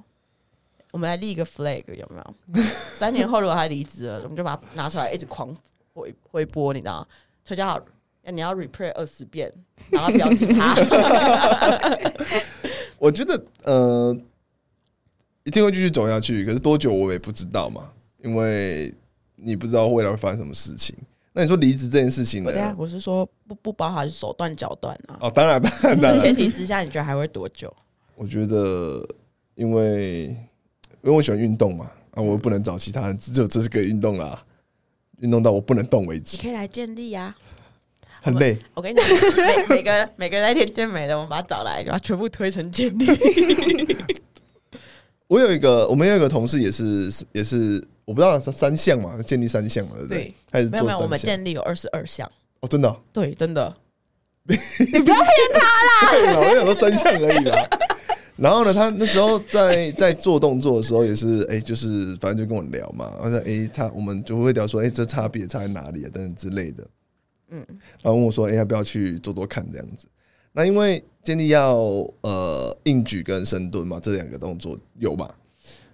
[0.92, 2.62] 我们来立一个 flag 有没有？
[2.62, 5.54] 三年后如果他离职了，我们就把它拿出来一直狂
[5.92, 7.06] 回回播，你知道吗？
[7.44, 7.78] 崔家豪，
[8.32, 9.52] 你要 replay 二十遍，
[9.90, 10.74] 然后标记他。
[12.98, 14.16] 我觉得呃，
[15.44, 17.92] 一定会继续走下去，可是多久我也不知道嘛，
[18.26, 18.92] 因为
[19.36, 20.94] 你不知道未来会发生什么事情。
[21.32, 22.74] 那你说离职这件事情呢？
[22.76, 25.18] 我是说不不包含手段脚断啊。
[25.20, 27.72] 哦，当然，当然，当然前，提之下，你觉得还会多久？
[28.16, 29.06] 我觉得
[29.54, 30.24] 因为
[31.02, 34.42] 因为我喜欢运动嘛，啊，我又不能找其他人，只有这是个运动啦，
[35.20, 37.36] 运动到我不能动为止你，可以来建立啊！
[38.22, 38.58] 很累。
[38.74, 39.06] 我跟你讲，
[39.68, 43.06] 每每个每个来练健美的，我们把他找来，把他全部推成建立。
[45.28, 50.34] 我有一个，我们有一个同事也是也是，我不知道三项嘛，建立三项嘛，对不对对？
[50.50, 52.26] 开始没有没有，我们建立有二十二项。
[52.60, 53.76] 哦，真的哦，对，真的。
[54.46, 54.56] 对
[56.32, 57.68] 嘛，我想说三项而已啦。
[58.36, 66.86] 然后呢，他那时候在在做动作的时候也是，哎、就是反正就跟我聊嘛，然后说，哎、他我们就会聊说，哎、这差别差在哪里啊，等等之类的。
[67.48, 67.66] 嗯，
[68.02, 70.06] 然后问我说，哎、要不要去做做看这样子？
[70.52, 71.76] 那因为建立要
[72.20, 75.28] 呃硬举跟深蹲嘛，这两个动作有嘛。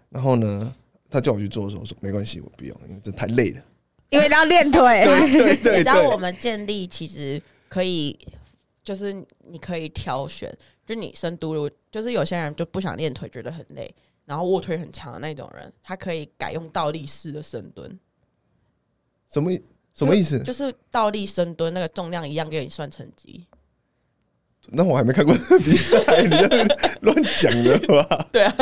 [0.09, 0.75] 然后呢，
[1.13, 3.63] 他叫我去做的时候，我说没关系，我不用，因为这太累了。
[4.09, 5.05] 因为要练腿。
[5.05, 8.19] 对对你对知道我，们建立其实可以，
[8.83, 9.13] 就是
[9.45, 10.51] 你可以挑选，
[10.87, 13.95] 就你深度，就是有些人就不想练腿，觉得很累，
[14.25, 17.99] 然后卧推很强的那种人，他可以改用倒立式的深蹲，
[19.31, 19.63] 什么意
[19.95, 20.43] 什么意思？
[20.43, 23.47] 就是倒立深蹲那个重量一样给你算成绩。
[24.71, 25.35] 那我还没看过
[25.65, 26.67] 比赛，你这
[27.01, 28.27] 乱讲的吧？
[28.33, 28.55] 对啊，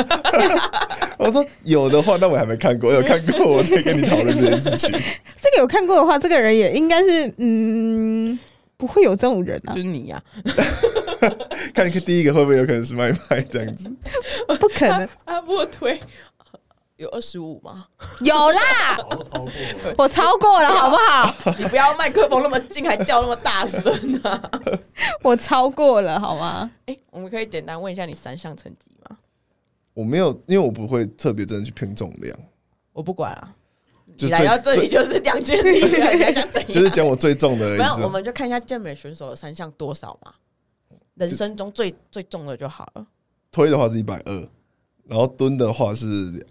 [1.17, 4.91] 我说有的话，那我还没看过，有看过我再跟你讨论这件事情。
[5.41, 8.37] 这个有看过的话，这个人也应该是嗯，
[8.77, 10.21] 不会有这种人啊就，是你呀、
[11.73, 13.89] 看看第一个会不会有可能是麦麦这样子？
[14.59, 15.97] 不可能阿波推
[17.01, 17.87] 有二十五吗？
[18.21, 18.59] 有啦，
[18.97, 19.95] 早就超过了。
[19.97, 21.55] 我超过了，好不好？
[21.57, 23.81] 你不要麦克风那么近，还叫那么大声
[24.23, 24.51] 啊！
[25.23, 26.69] 我超过了，好吗？
[26.85, 29.17] 哎、我们可以简单问一下你三项成绩吗？
[29.93, 32.37] 我没有，因为我不会特别真的去拼重量，
[32.93, 33.53] 我不管啊，
[34.15, 35.81] 就你来到这里就是两件力？
[36.71, 40.33] 就是讲我最重的而已没有，我们就看一下健美选手的三项多少嘛，
[41.15, 43.07] 人生中最最重的就好了。
[43.51, 44.49] 推的话是一百二，
[45.11, 46.07] 然后蹲的话是，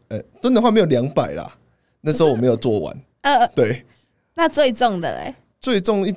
[0.08, 1.56] 呃、蹲的话没有两百啦。
[2.02, 3.86] 那时候我没有做完， 呃，对，
[4.34, 6.14] 那最重的嘞，最重一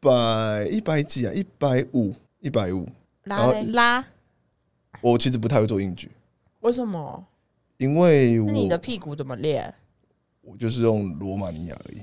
[0.00, 2.84] 百一百几啊，一百五，一百五。
[3.22, 3.62] 拉嘞？
[3.72, 4.04] 拉
[5.00, 6.10] 我其实不太会做硬举，
[6.62, 7.24] 为什么？
[7.76, 9.72] 因为那你的屁股怎么练？
[10.40, 12.02] 我就是用罗马尼亚而已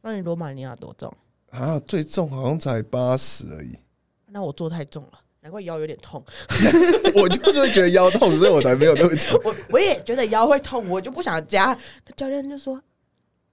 [0.00, 1.12] 那你罗马尼亚多重？
[1.50, 3.76] 啊，最重好像才八十而已。
[4.26, 6.22] 那我做太重了，难怪腰有点痛。
[7.16, 9.40] 我就是会觉得腰痛，所以我才没有那么重。
[9.42, 11.76] 我我也觉得腰会痛，我就不想加。
[12.14, 12.78] 教练就说：“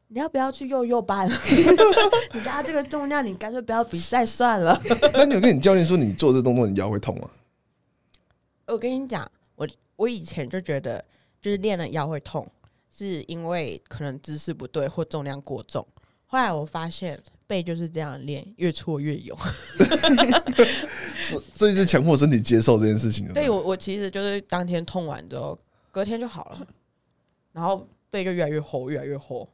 [0.10, 1.26] 你要不要去幼幼班？
[2.34, 4.80] 你加这个重量，你干脆不要比赛算了。
[5.14, 7.30] 那你有跟你教练说你做这动作你腰会痛吗？”
[8.68, 9.66] 我跟你讲，我
[9.96, 11.04] 我以前就觉得，
[11.41, 12.46] 就是练了腰会痛，
[12.93, 15.88] 是因为可能姿势不对或重量过重。
[16.26, 17.18] 后来我发现
[17.48, 19.38] 背就是这样练，越挫越勇。
[21.24, 23.34] 所所以是强迫身体接受这件事情的。
[23.34, 25.58] 对我，我其实就是当天痛完之后，
[25.91, 26.68] 隔天就好了，
[27.52, 29.48] 然后背就越来越厚，越来越厚，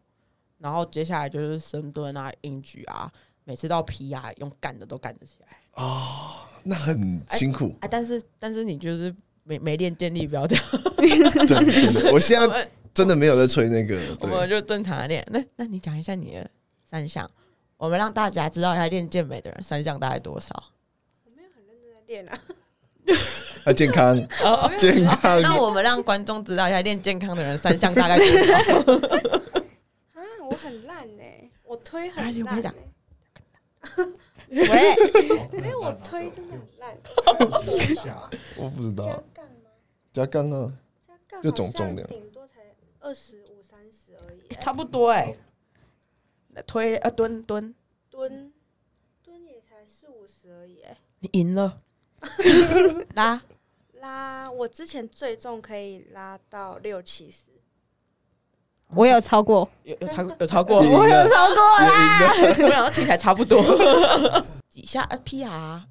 [0.57, 3.11] 然后接下来就是深蹲啊、硬举啊，
[3.45, 5.47] 每次到皮啊，用干的都干得起来。
[5.73, 6.31] 哦
[6.63, 7.75] 那很辛苦。
[7.79, 10.65] 哎，但是但是你就是没没练健力，不要这样，
[10.97, 13.95] 对对对，我现在真的没有在吹那个。
[14.17, 15.25] 对，我们就正常的练。
[15.31, 16.47] 那那你讲一下你的
[16.85, 17.29] 三项，
[17.81, 20.53] 我们让大家知道一下练健美的人三项大概多少。
[21.25, 22.39] 我没有很认真在练啊，
[23.65, 25.41] 啊健康，哦健康。
[25.41, 28.91] 那我们让观众知道一下练健康的人三项大概多少。
[30.13, 31.23] 啊，我很烂呢、
[31.63, 32.83] 我推很而且我跟你讲烂、
[33.95, 34.13] 欸。
[34.51, 36.95] 喂，没有我推真的很烂，
[38.57, 39.71] 我不知加道杠吗？
[40.13, 40.71] 加杠啊，
[41.07, 42.59] 加杠就总重量顶多才
[42.99, 44.55] 二十五、三十而已、欸。
[44.61, 45.35] 差不多哎、
[46.65, 47.73] 推呃蹲蹲，
[48.09, 48.51] 蹲
[49.23, 50.97] 蹲也才四五十而已、欸。
[51.19, 51.81] 你赢了，
[53.15, 53.41] 拉。
[54.01, 57.43] 拉我之前最重可以拉到六七十，
[58.87, 62.33] 我有超过，有有超有超过， 我有超过也啦。
[62.63, 63.61] 我两个听起来差不多，
[64.67, 65.03] 几下？
[65.03, 65.83] 呃 PR，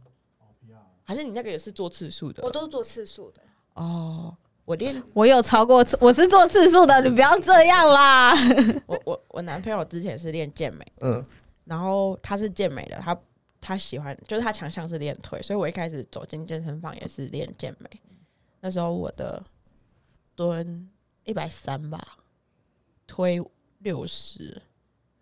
[1.05, 2.43] 还是你那个也是做次数的？
[2.43, 3.41] 我都是做次数的。
[3.75, 4.37] 哦，
[4.71, 8.33] 我练我有超过，我是做次数的，你不要这样啦。
[8.87, 11.27] 我我我男朋友之前是练健美，嗯，
[11.65, 13.21] 然后他是健美的，他
[13.61, 17.91] 他喜欢就是他强项是练腿，所以我一开始走进健身房也是练健美。
[18.61, 19.45] 那时候我的
[20.37, 20.89] 蹲
[21.25, 22.19] 一百三吧，
[23.09, 23.43] 推
[23.81, 24.63] 六十，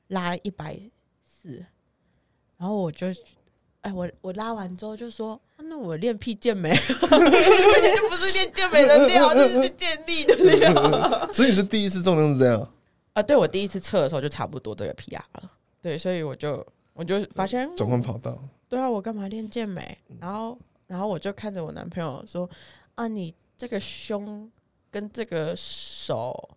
[0.09, 0.79] 拉一百
[1.25, 1.65] 四，
[2.59, 3.07] 然后我就。
[3.83, 11.33] 哎，我我拉完之后就说，啊那我练屁健美，根本就不是练健美的料，就是健力的料。
[11.33, 12.73] 所以你是第一次重量是这样，
[13.15, 15.51] 啊，对我第一次测的时候就差不多这个 PR 了，
[15.81, 18.37] 对，所以我就我就发现，转换跑道。
[18.69, 19.97] 对啊，我干嘛练健美？
[20.21, 22.49] 然后然后我就看着我男朋友说，
[22.97, 24.51] 啊，你这个胸
[24.91, 26.49] 跟这个手。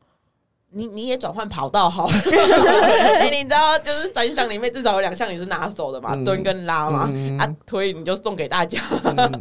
[0.74, 2.13] 你你也转换跑道好了，
[3.19, 9.39] 哎你知道，就是三项里面至少有两项你是拿手的嘛，嗯蹲跟拉嘛，嗯啊推你就送给大家，嗯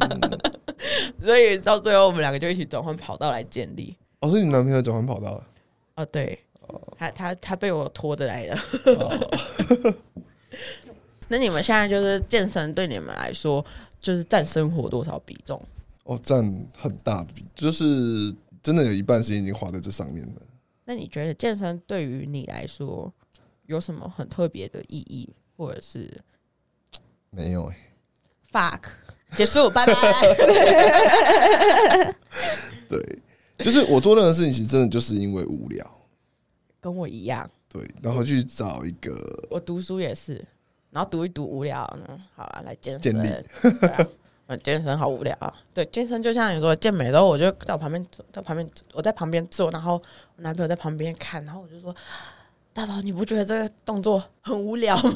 [1.25, 3.97] 所以到最后我们两个就一起转换跑道来建立。
[4.21, 5.45] 哦，是你男朋友转换跑道了？
[5.97, 6.39] 哦，对，
[6.99, 8.59] 他他他被我拖着来的。
[11.29, 13.65] 那你们现在就是健身，对你们来说
[14.01, 15.63] 就是占生活多少比重？
[16.05, 16.39] 哦，占
[16.77, 20.33] 很大的比，就是真的有一半时间已经花在这上面了。
[20.91, 23.13] 那你觉得健身对于你来说
[23.67, 26.11] 有什么很特别的意义，或者是
[27.31, 27.77] 没有哎、
[28.51, 28.81] fuck
[29.37, 29.95] 结束，拜拜？
[32.91, 33.19] 对，
[33.59, 35.89] 就是我做任何事情，其实真的就是因为无聊，
[36.83, 39.17] 跟我一样，对，然后去找一个
[39.49, 40.45] 我读书也是，
[40.91, 43.01] 然后读一读无聊，嗯，好了，来健身。
[43.01, 43.29] 健力
[43.87, 44.09] 啊
[44.51, 45.55] 嗯，健身好无聊啊！
[45.73, 51.95] 对，健身就像你说的健美然后，我就在我旁边坐，在旁边我在旁边坐，然后我男朋友在旁边看，然后我就说
[52.75, 55.13] ：“大宝，你不觉得这个动作很无聊吗？”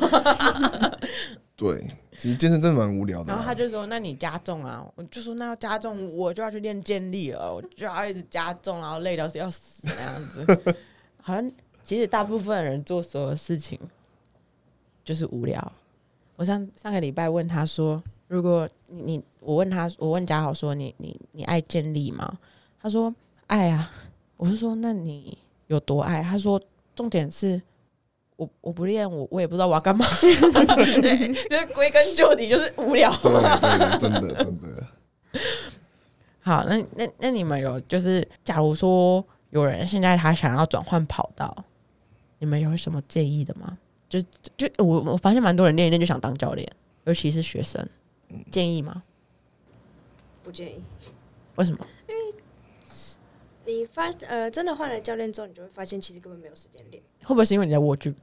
[1.57, 1.85] 对，
[2.17, 3.35] 其实健身真的蛮无聊的啊。
[3.35, 10.75] 然后他就说：“那你加重啊？”我就说：“那要加重，我就要去练健力了，我就要一直加重，然后累到是要死那样子。
[11.21, 11.51] ”好像
[11.83, 13.77] 其实大部分人做所有事情
[15.05, 15.73] 就是无聊。
[16.37, 22.39] 我上上个礼拜问他说：“如果你你我问他，我问嘉豪说你你你爱建立吗？”
[22.81, 23.15] 他说
[23.49, 23.91] ：“爱啊。”
[24.37, 26.61] 我是说：“那你有多爱？”他说
[26.95, 27.61] ：“重点是。”
[28.37, 30.35] 我我不练，我我也不知道我要干嘛，对，
[31.49, 33.09] 就是归根究底就是无聊。
[34.01, 34.85] 真的真的。
[36.41, 41.65] 好，那那那你们有就是，假如说有人现在他想要转换跑道，
[42.41, 43.79] 你们有什么建议的吗？
[44.09, 44.21] 就
[44.57, 46.69] 就我我发现蛮多人练一练就想当教练，
[47.05, 47.89] 尤其是学生，
[48.51, 49.03] 建议吗？
[50.43, 50.83] 不建议。
[51.57, 51.87] 为什么？
[52.09, 52.35] 因为
[53.67, 58.15] 你发呃，真的换了教练之后，你就会发现其实根本没有时间练，会不会是因为你在蜗居？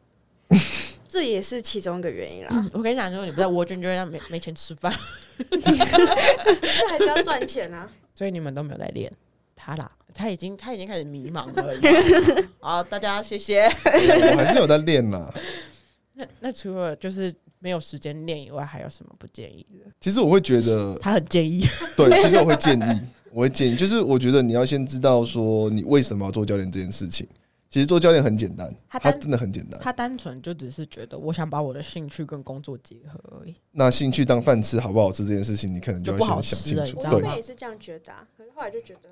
[1.07, 2.49] 这也是其中一个原因啦。
[2.51, 4.93] 嗯，我跟你讲，如果你不在蜗居，你就会让没 没钱吃饭，
[5.37, 7.91] 这还是要赚钱啊。
[8.15, 9.11] 所以你们都没有在练。
[9.55, 12.45] 他啦，他已经他已经开始迷茫了。
[12.59, 13.65] 好，大家谢谢。
[13.65, 15.33] 我还是有在练啦。
[16.13, 19.89] 那那除了就是没有时间练以外，还有什么不建议的？
[20.01, 21.63] 其实我会觉得，他很建议。
[21.95, 23.01] 对，其实我会建议，
[23.31, 27.25] 我会建议，就是我觉得你要先知道说你为什么要做教练这件事情。
[27.69, 29.79] 其实做教练很简单，他真的很简单。
[29.81, 33.55] 他单纯就只是觉得我想把我的兴趣跟工作结合而已。
[33.71, 39.09] 那兴趣当饭吃好不好吃这件事情，你可能就要就不好先想清楚对我，也是这样觉得、啊，可是后来就觉得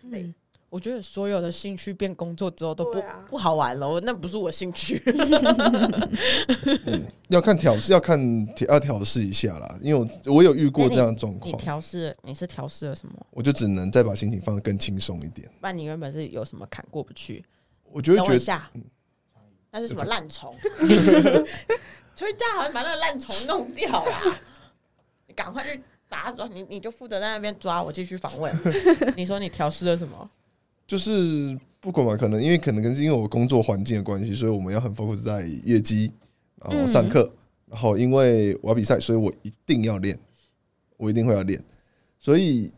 [0.00, 0.22] 很累。
[0.22, 0.34] 嗯，
[0.70, 5.02] 我觉得所有的兴趣变工作之后都不、啊不好玩了，我那不是我兴趣。
[6.84, 8.18] 嗯，要看调试，要看
[8.68, 9.78] 要调试一下啦。
[9.80, 13.14] 因为我我有遇过这样的状你况，调试，你是调试了什么？
[13.30, 15.48] 我就只能再把心情放得更轻松一点。
[15.60, 17.42] 不然你原本是有什么坎过不去？
[17.90, 18.62] 我觉得觉得，
[19.70, 20.54] 那是什么烂虫？
[22.14, 24.38] 崔家好像把那个烂虫弄掉啦！
[25.26, 28.54] 你赶快去打抓，你你就负责在那边抓，我继续访问。
[29.16, 30.30] 你说你调试了什么？
[30.88, 36.10] 就是不管嘛，可能因为可能跟是因为我工作环境的关系，所以我们要很 focus 在业绩，
[36.56, 37.30] 然后上课，
[37.66, 40.18] 然后因为我要比赛，所以我一定要练，
[40.96, 41.62] 我一定会要练，
[42.18, 42.72] 所以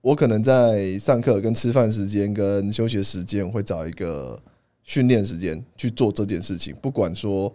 [0.00, 4.38] 我可能在上课、跟吃饭时间、跟休息时间，我会找一个
[4.82, 6.74] 训练时间去做这件事情。
[6.82, 7.54] 不管说，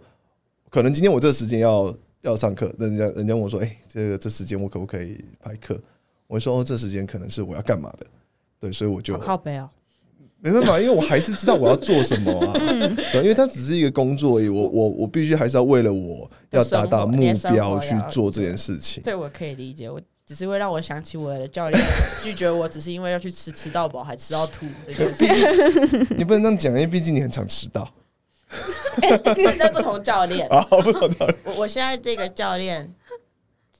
[0.70, 5.80] 可能今天我这个时间要要上课，人家人家问我说：“哎、这个这时间我可不可以排课？”
[6.26, 8.06] 我说：“哦，这时间可能是我要干嘛的。”
[8.58, 9.70] 对，所以我就靠背哦。
[10.40, 12.52] 没办法，因为我还是知道我要做什么啊。
[12.58, 19.02] 嗯对，因为它只是一个工作而已，我我我必须还是要为了我要达到目标去做这件事情。
[19.02, 21.82] 这我可以理解，我只是会让我想起我的教练
[22.22, 26.16] 拒绝我，只是因为要去吃吃到饱还吃到吐这件事情。
[26.16, 27.92] 你不能这样讲，因为毕竟你很常迟到
[29.58, 32.92] 那不同教练，啊，不同教练我我现在这个教练，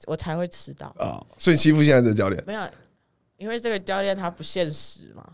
[0.07, 0.87] 我才会迟到。
[0.99, 2.43] 啊，所以欺负现在的教练。
[2.47, 2.63] 没有，
[3.37, 5.25] 因为这个教练他不现实嘛，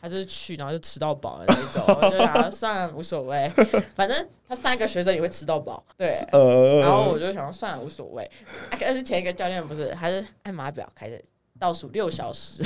[0.00, 3.50] 他就是去然后就吃到饱的那种， 我就想说算了无所谓，
[3.94, 6.10] 反正他三个学生也会吃到饱，对。
[6.32, 8.24] 呃，然后我就想算了无所谓，
[8.70, 11.22] 啊但是前一个教练不是，他是按码表开始
[11.58, 12.62] 倒数六小时，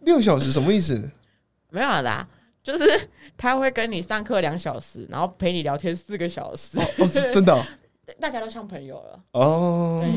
[0.00, 1.10] 六小时什么意思？
[1.70, 2.26] 没有啦，
[2.62, 7.64] 就是他会跟你上课两小时，然后陪你聊天四个小时，哦，是真的哦
[8.20, 9.20] 大家都像朋友了。
[9.32, 10.10] 哦对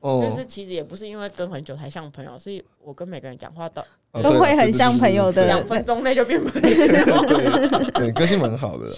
[0.00, 6.60] 哦，就是其实也不是因为跟很久才像朋友，是我跟每个人讲话到哦都会很像朋友的两分钟内就变朋友。
[6.60, 8.94] 对对对，个性蛮好的啦。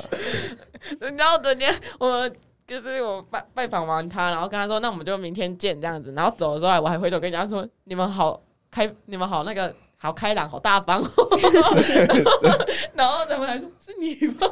[0.91, 2.31] 你知道昨天我
[2.67, 6.13] 就是我拜拜访完他，然后跟他说，那我们就明天见这样子。
[6.13, 8.41] 然后走的时候，我还回头跟人家说，你们好
[8.71, 11.07] 开，你们好那个好开朗，好大方、哦。
[12.95, 14.49] 然后他们还说是你吗？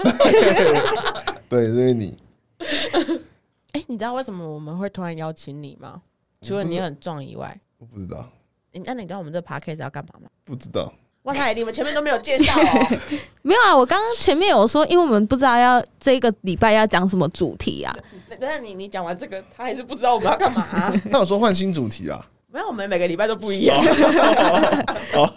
[1.48, 2.14] 对，因为你
[3.72, 6.02] 哎、你知道为什么我们会突然邀请你吗？
[6.42, 8.28] 除了你很壮以外，我不知道，
[8.72, 10.28] 你那你知道我们这 podcast 要干嘛吗？
[10.44, 10.92] 不知道。
[11.22, 12.98] 哇塞，你们前面都没有介绍哦。
[13.42, 17.94] 没有啊，我刚刚前面有说，因为我们不知道要这个礼拜要讲什么主题啊。
[18.40, 20.66] 但是你你讲完这个，他还是不知道我们要干嘛、
[21.06, 22.28] 那我说换新主题啊。
[22.48, 23.78] 没有，我们每个礼拜都不一样。
[25.14, 25.32] 哦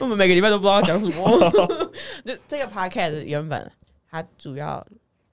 [0.00, 1.50] 我们每个礼拜都不知道要讲什么。
[2.26, 3.70] 就这个 podcast 原本
[4.10, 4.84] 它主要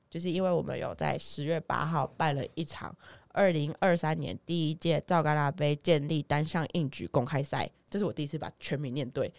[0.10, 2.95] 就是因为我们有在十月八号办了一场
[3.32, 9.32] 二零二三年第一届赵嘎拉杯建立单项硬举公开赛，这是我第一次把全名念对。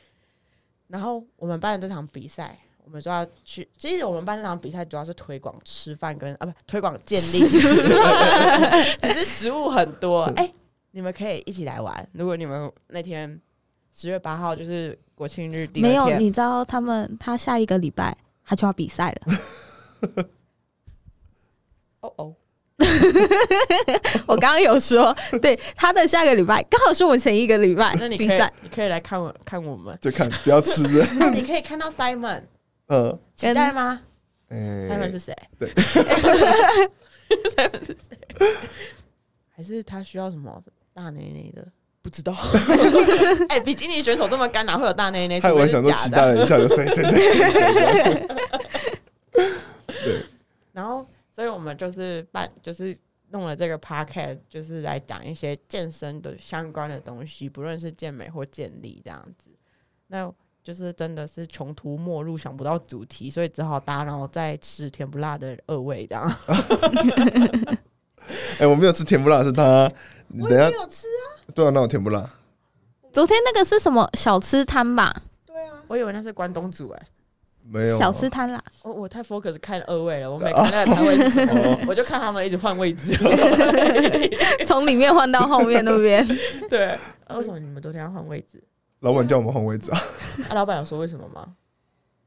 [0.86, 3.68] 然后我们办的这场比赛，我们就要去。
[3.76, 7.38] 其实我们办这场比赛主要是推广吃饭跟啊不推广建立，
[9.00, 10.22] 只是食物很多。
[10.36, 10.52] 哎、
[10.92, 12.08] 你们可以一起来玩。
[12.12, 13.40] 如果你们那天
[13.92, 20.24] 十月八号就是国庆日第没有，你知道他们他下一个礼拜他就要比赛了。
[22.00, 22.34] 哦哦，
[24.26, 32.42] 我刚刚有说， 对他的下个礼拜刚好是我前一个礼拜那你可以比赛，你可以来看我看我们，就看不要吃的， 那你可以看到 Simon，
[32.88, 34.00] 嗯，期待吗
[34.48, 35.36] 哎？Simon 是谁？
[35.58, 35.68] 对
[37.54, 38.18] ，Simon 是谁？
[39.54, 40.62] 还是他需要什么
[40.94, 41.66] 大内内的？
[42.02, 42.34] 不知道。
[43.50, 45.38] 哎，比基尼选手这么干，哪会有大内内？
[45.38, 46.10] 害我还想说除非是期。
[46.10, 48.26] 待了一下，就谁谁谁，
[50.02, 50.24] 对，
[50.72, 51.06] 然后，
[51.40, 52.94] 所以我们就是办，就是
[53.30, 59.48] 弄了这个 podcast，就是来讲一些健身的相关的东西，不论是健美或健力这样子。
[60.08, 60.30] 那
[60.62, 66.28] 就是真的是穷途末路，想不到主题，所以只好打扰再吃甜不辣的二位这样。
[68.60, 69.90] 哎，我没有吃甜不辣，是他，
[70.26, 71.24] 你等一下，有吃啊，
[71.54, 72.28] 对啊，那我甜不辣，
[73.10, 75.22] 昨天那个是什么小吃摊吧？
[75.46, 77.02] 对啊，我以为那是关东煮哎、
[77.62, 83.16] 没有小吃摊啦，我我太 focus 看二位了， 我每看那个摊位是什么，我就看他们一直换位置。
[84.66, 86.26] 从里面换到后面那边。
[86.68, 86.88] 对，
[87.26, 88.62] 啊为什么你们昨天要换位置？
[89.00, 89.98] 老板叫我们换位置啊，
[90.50, 91.54] 啊，老板有说为什么吗？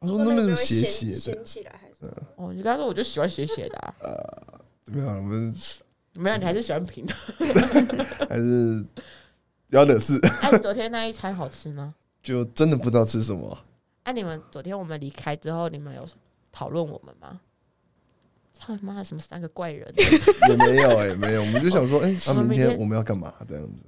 [0.01, 2.11] 他说那么斜斜的，掀起来还是？
[2.35, 3.93] 哦，你刚才说我就喜欢斜斜的、啊，
[4.83, 5.15] 怎么样？
[5.17, 5.53] 我们
[6.13, 7.13] 没有，你还是喜欢平的。
[8.29, 8.83] 还是
[9.69, 11.93] 不要惹事，哎、昨天那一餐好吃吗？
[12.21, 13.57] 就真的不知道吃什么。
[14.03, 16.07] 哎、你们昨天我们离开之后，你们有
[16.51, 17.39] 讨论我们吗？
[18.51, 19.91] 操你妈的，什么三个怪人？
[20.49, 23.33] 也没有哎、没有，我们就想说， 哎、啊，明天天我们要干嘛？
[23.47, 23.83] 这样子，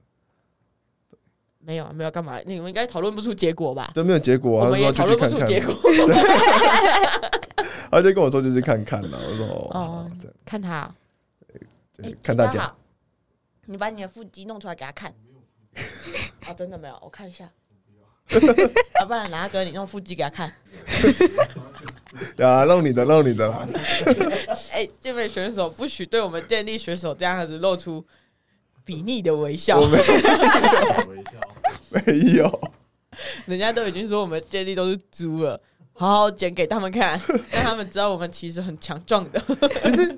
[1.59, 2.39] 没有啊，没有干嘛？
[2.39, 3.91] 你们应该讨论不出结果吧？
[3.93, 7.31] 对，没有结果、啊，我们也讨他说就去看看论不出结果。
[7.91, 10.11] 他就跟我说就是看看了，我说哦，
[10.43, 10.93] 看他，
[11.53, 11.59] 哎
[11.93, 12.73] 就是看大家，
[13.65, 15.13] 你把你的腹肌弄出来给他看。
[16.45, 17.49] 啊，真的没有，我看一下。
[19.01, 20.53] 要不然拿哥你用腹肌给他看。
[22.37, 23.67] 啊，露你的，露你的啦，
[24.71, 28.03] 哎、健美选手不许对我们健力选手这样子露出
[28.85, 29.85] 睥睨的微笑我。
[29.87, 31.31] 没微笑。
[31.89, 32.71] 没有，
[33.45, 35.59] 人家都已经说我们健力都是猪了，
[35.93, 37.19] 好好剪给他们看，
[37.51, 39.39] 让他们知道我们其实很强壮的。
[39.83, 40.17] 就是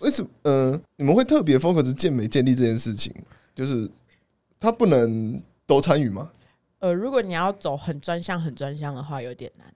[0.00, 0.28] 为什么？
[0.42, 3.14] 呃，你们会特别 focus 健美健力这件事情，
[3.54, 3.88] 就是
[4.58, 6.30] 他不能都参与吗？
[6.80, 9.72] 呃，如果你要走很专项、很专项的话，有点难。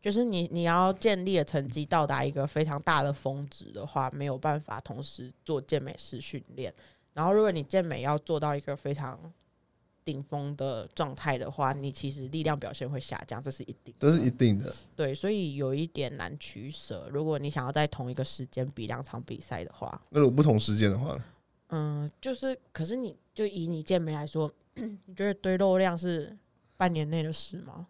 [0.00, 6.72] 就是你你要建立的成绩到达一个非常大的峰值的话，没有办法同时做健美式训练。
[7.12, 9.18] 然后，如果你健美要做到一个非常
[10.04, 13.92] 顶峰的状态的话，你其实力量表现会下降，这是一定。
[13.98, 14.72] 这是一定的。
[14.94, 17.08] 对，所以有一点难取舍。
[17.12, 21.24] 如果你想要在同一个时间比两场比赛的话，那如果不同时间的话呢，
[21.70, 24.50] 嗯，就是，可是你就以你健美来说，
[25.06, 26.36] 你觉得堆肉量是
[26.76, 27.86] 半年内的事吗？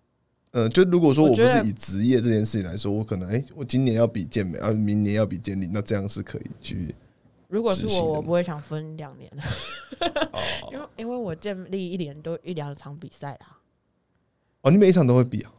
[0.53, 6.95] 呃，就如果说我不是以职业这件事情来说，我可能哎、我今年要比健美，啊，明年要比健力，那这样是可以去
[7.49, 9.31] 如果是我，我不会想分两年
[10.73, 13.59] 因为因为我健力一年都一两场比赛啦。
[14.63, 15.53] 哦，你每一场都会比啊？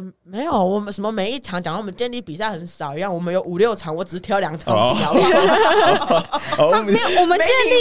[0.00, 6.20] 嗯，没有，我们什么每一场讲到我们建立比赛很少一样，我们有五六场，我只是挑两场比，好不好？
[6.56, 7.72] 好，我们没有，我们没建立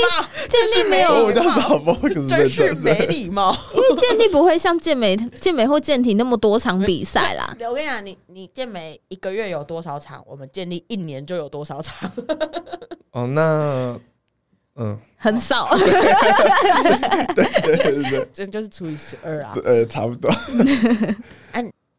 [0.49, 1.43] 建立没有哦我真
[2.49, 3.55] 是这没礼貌。
[3.75, 7.55] 因为建立不会像健美、健美或健体那么多场比赛啦。
[7.69, 12.11] 我跟你讲，你你健美一个月有多少场，我们建立一年就有多少场。
[13.11, 13.95] 哦，那
[14.75, 15.69] 嗯，很少，
[17.35, 19.55] 对对对对这 就是除以十二啊。
[19.63, 20.31] 呃，差不多。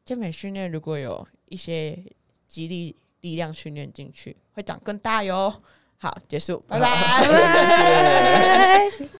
[0.09, 2.02] 健美训练如果有一些
[2.46, 5.62] 激励力量训练进去，会长更大哟。
[5.98, 6.88] 好，结束，拜拜。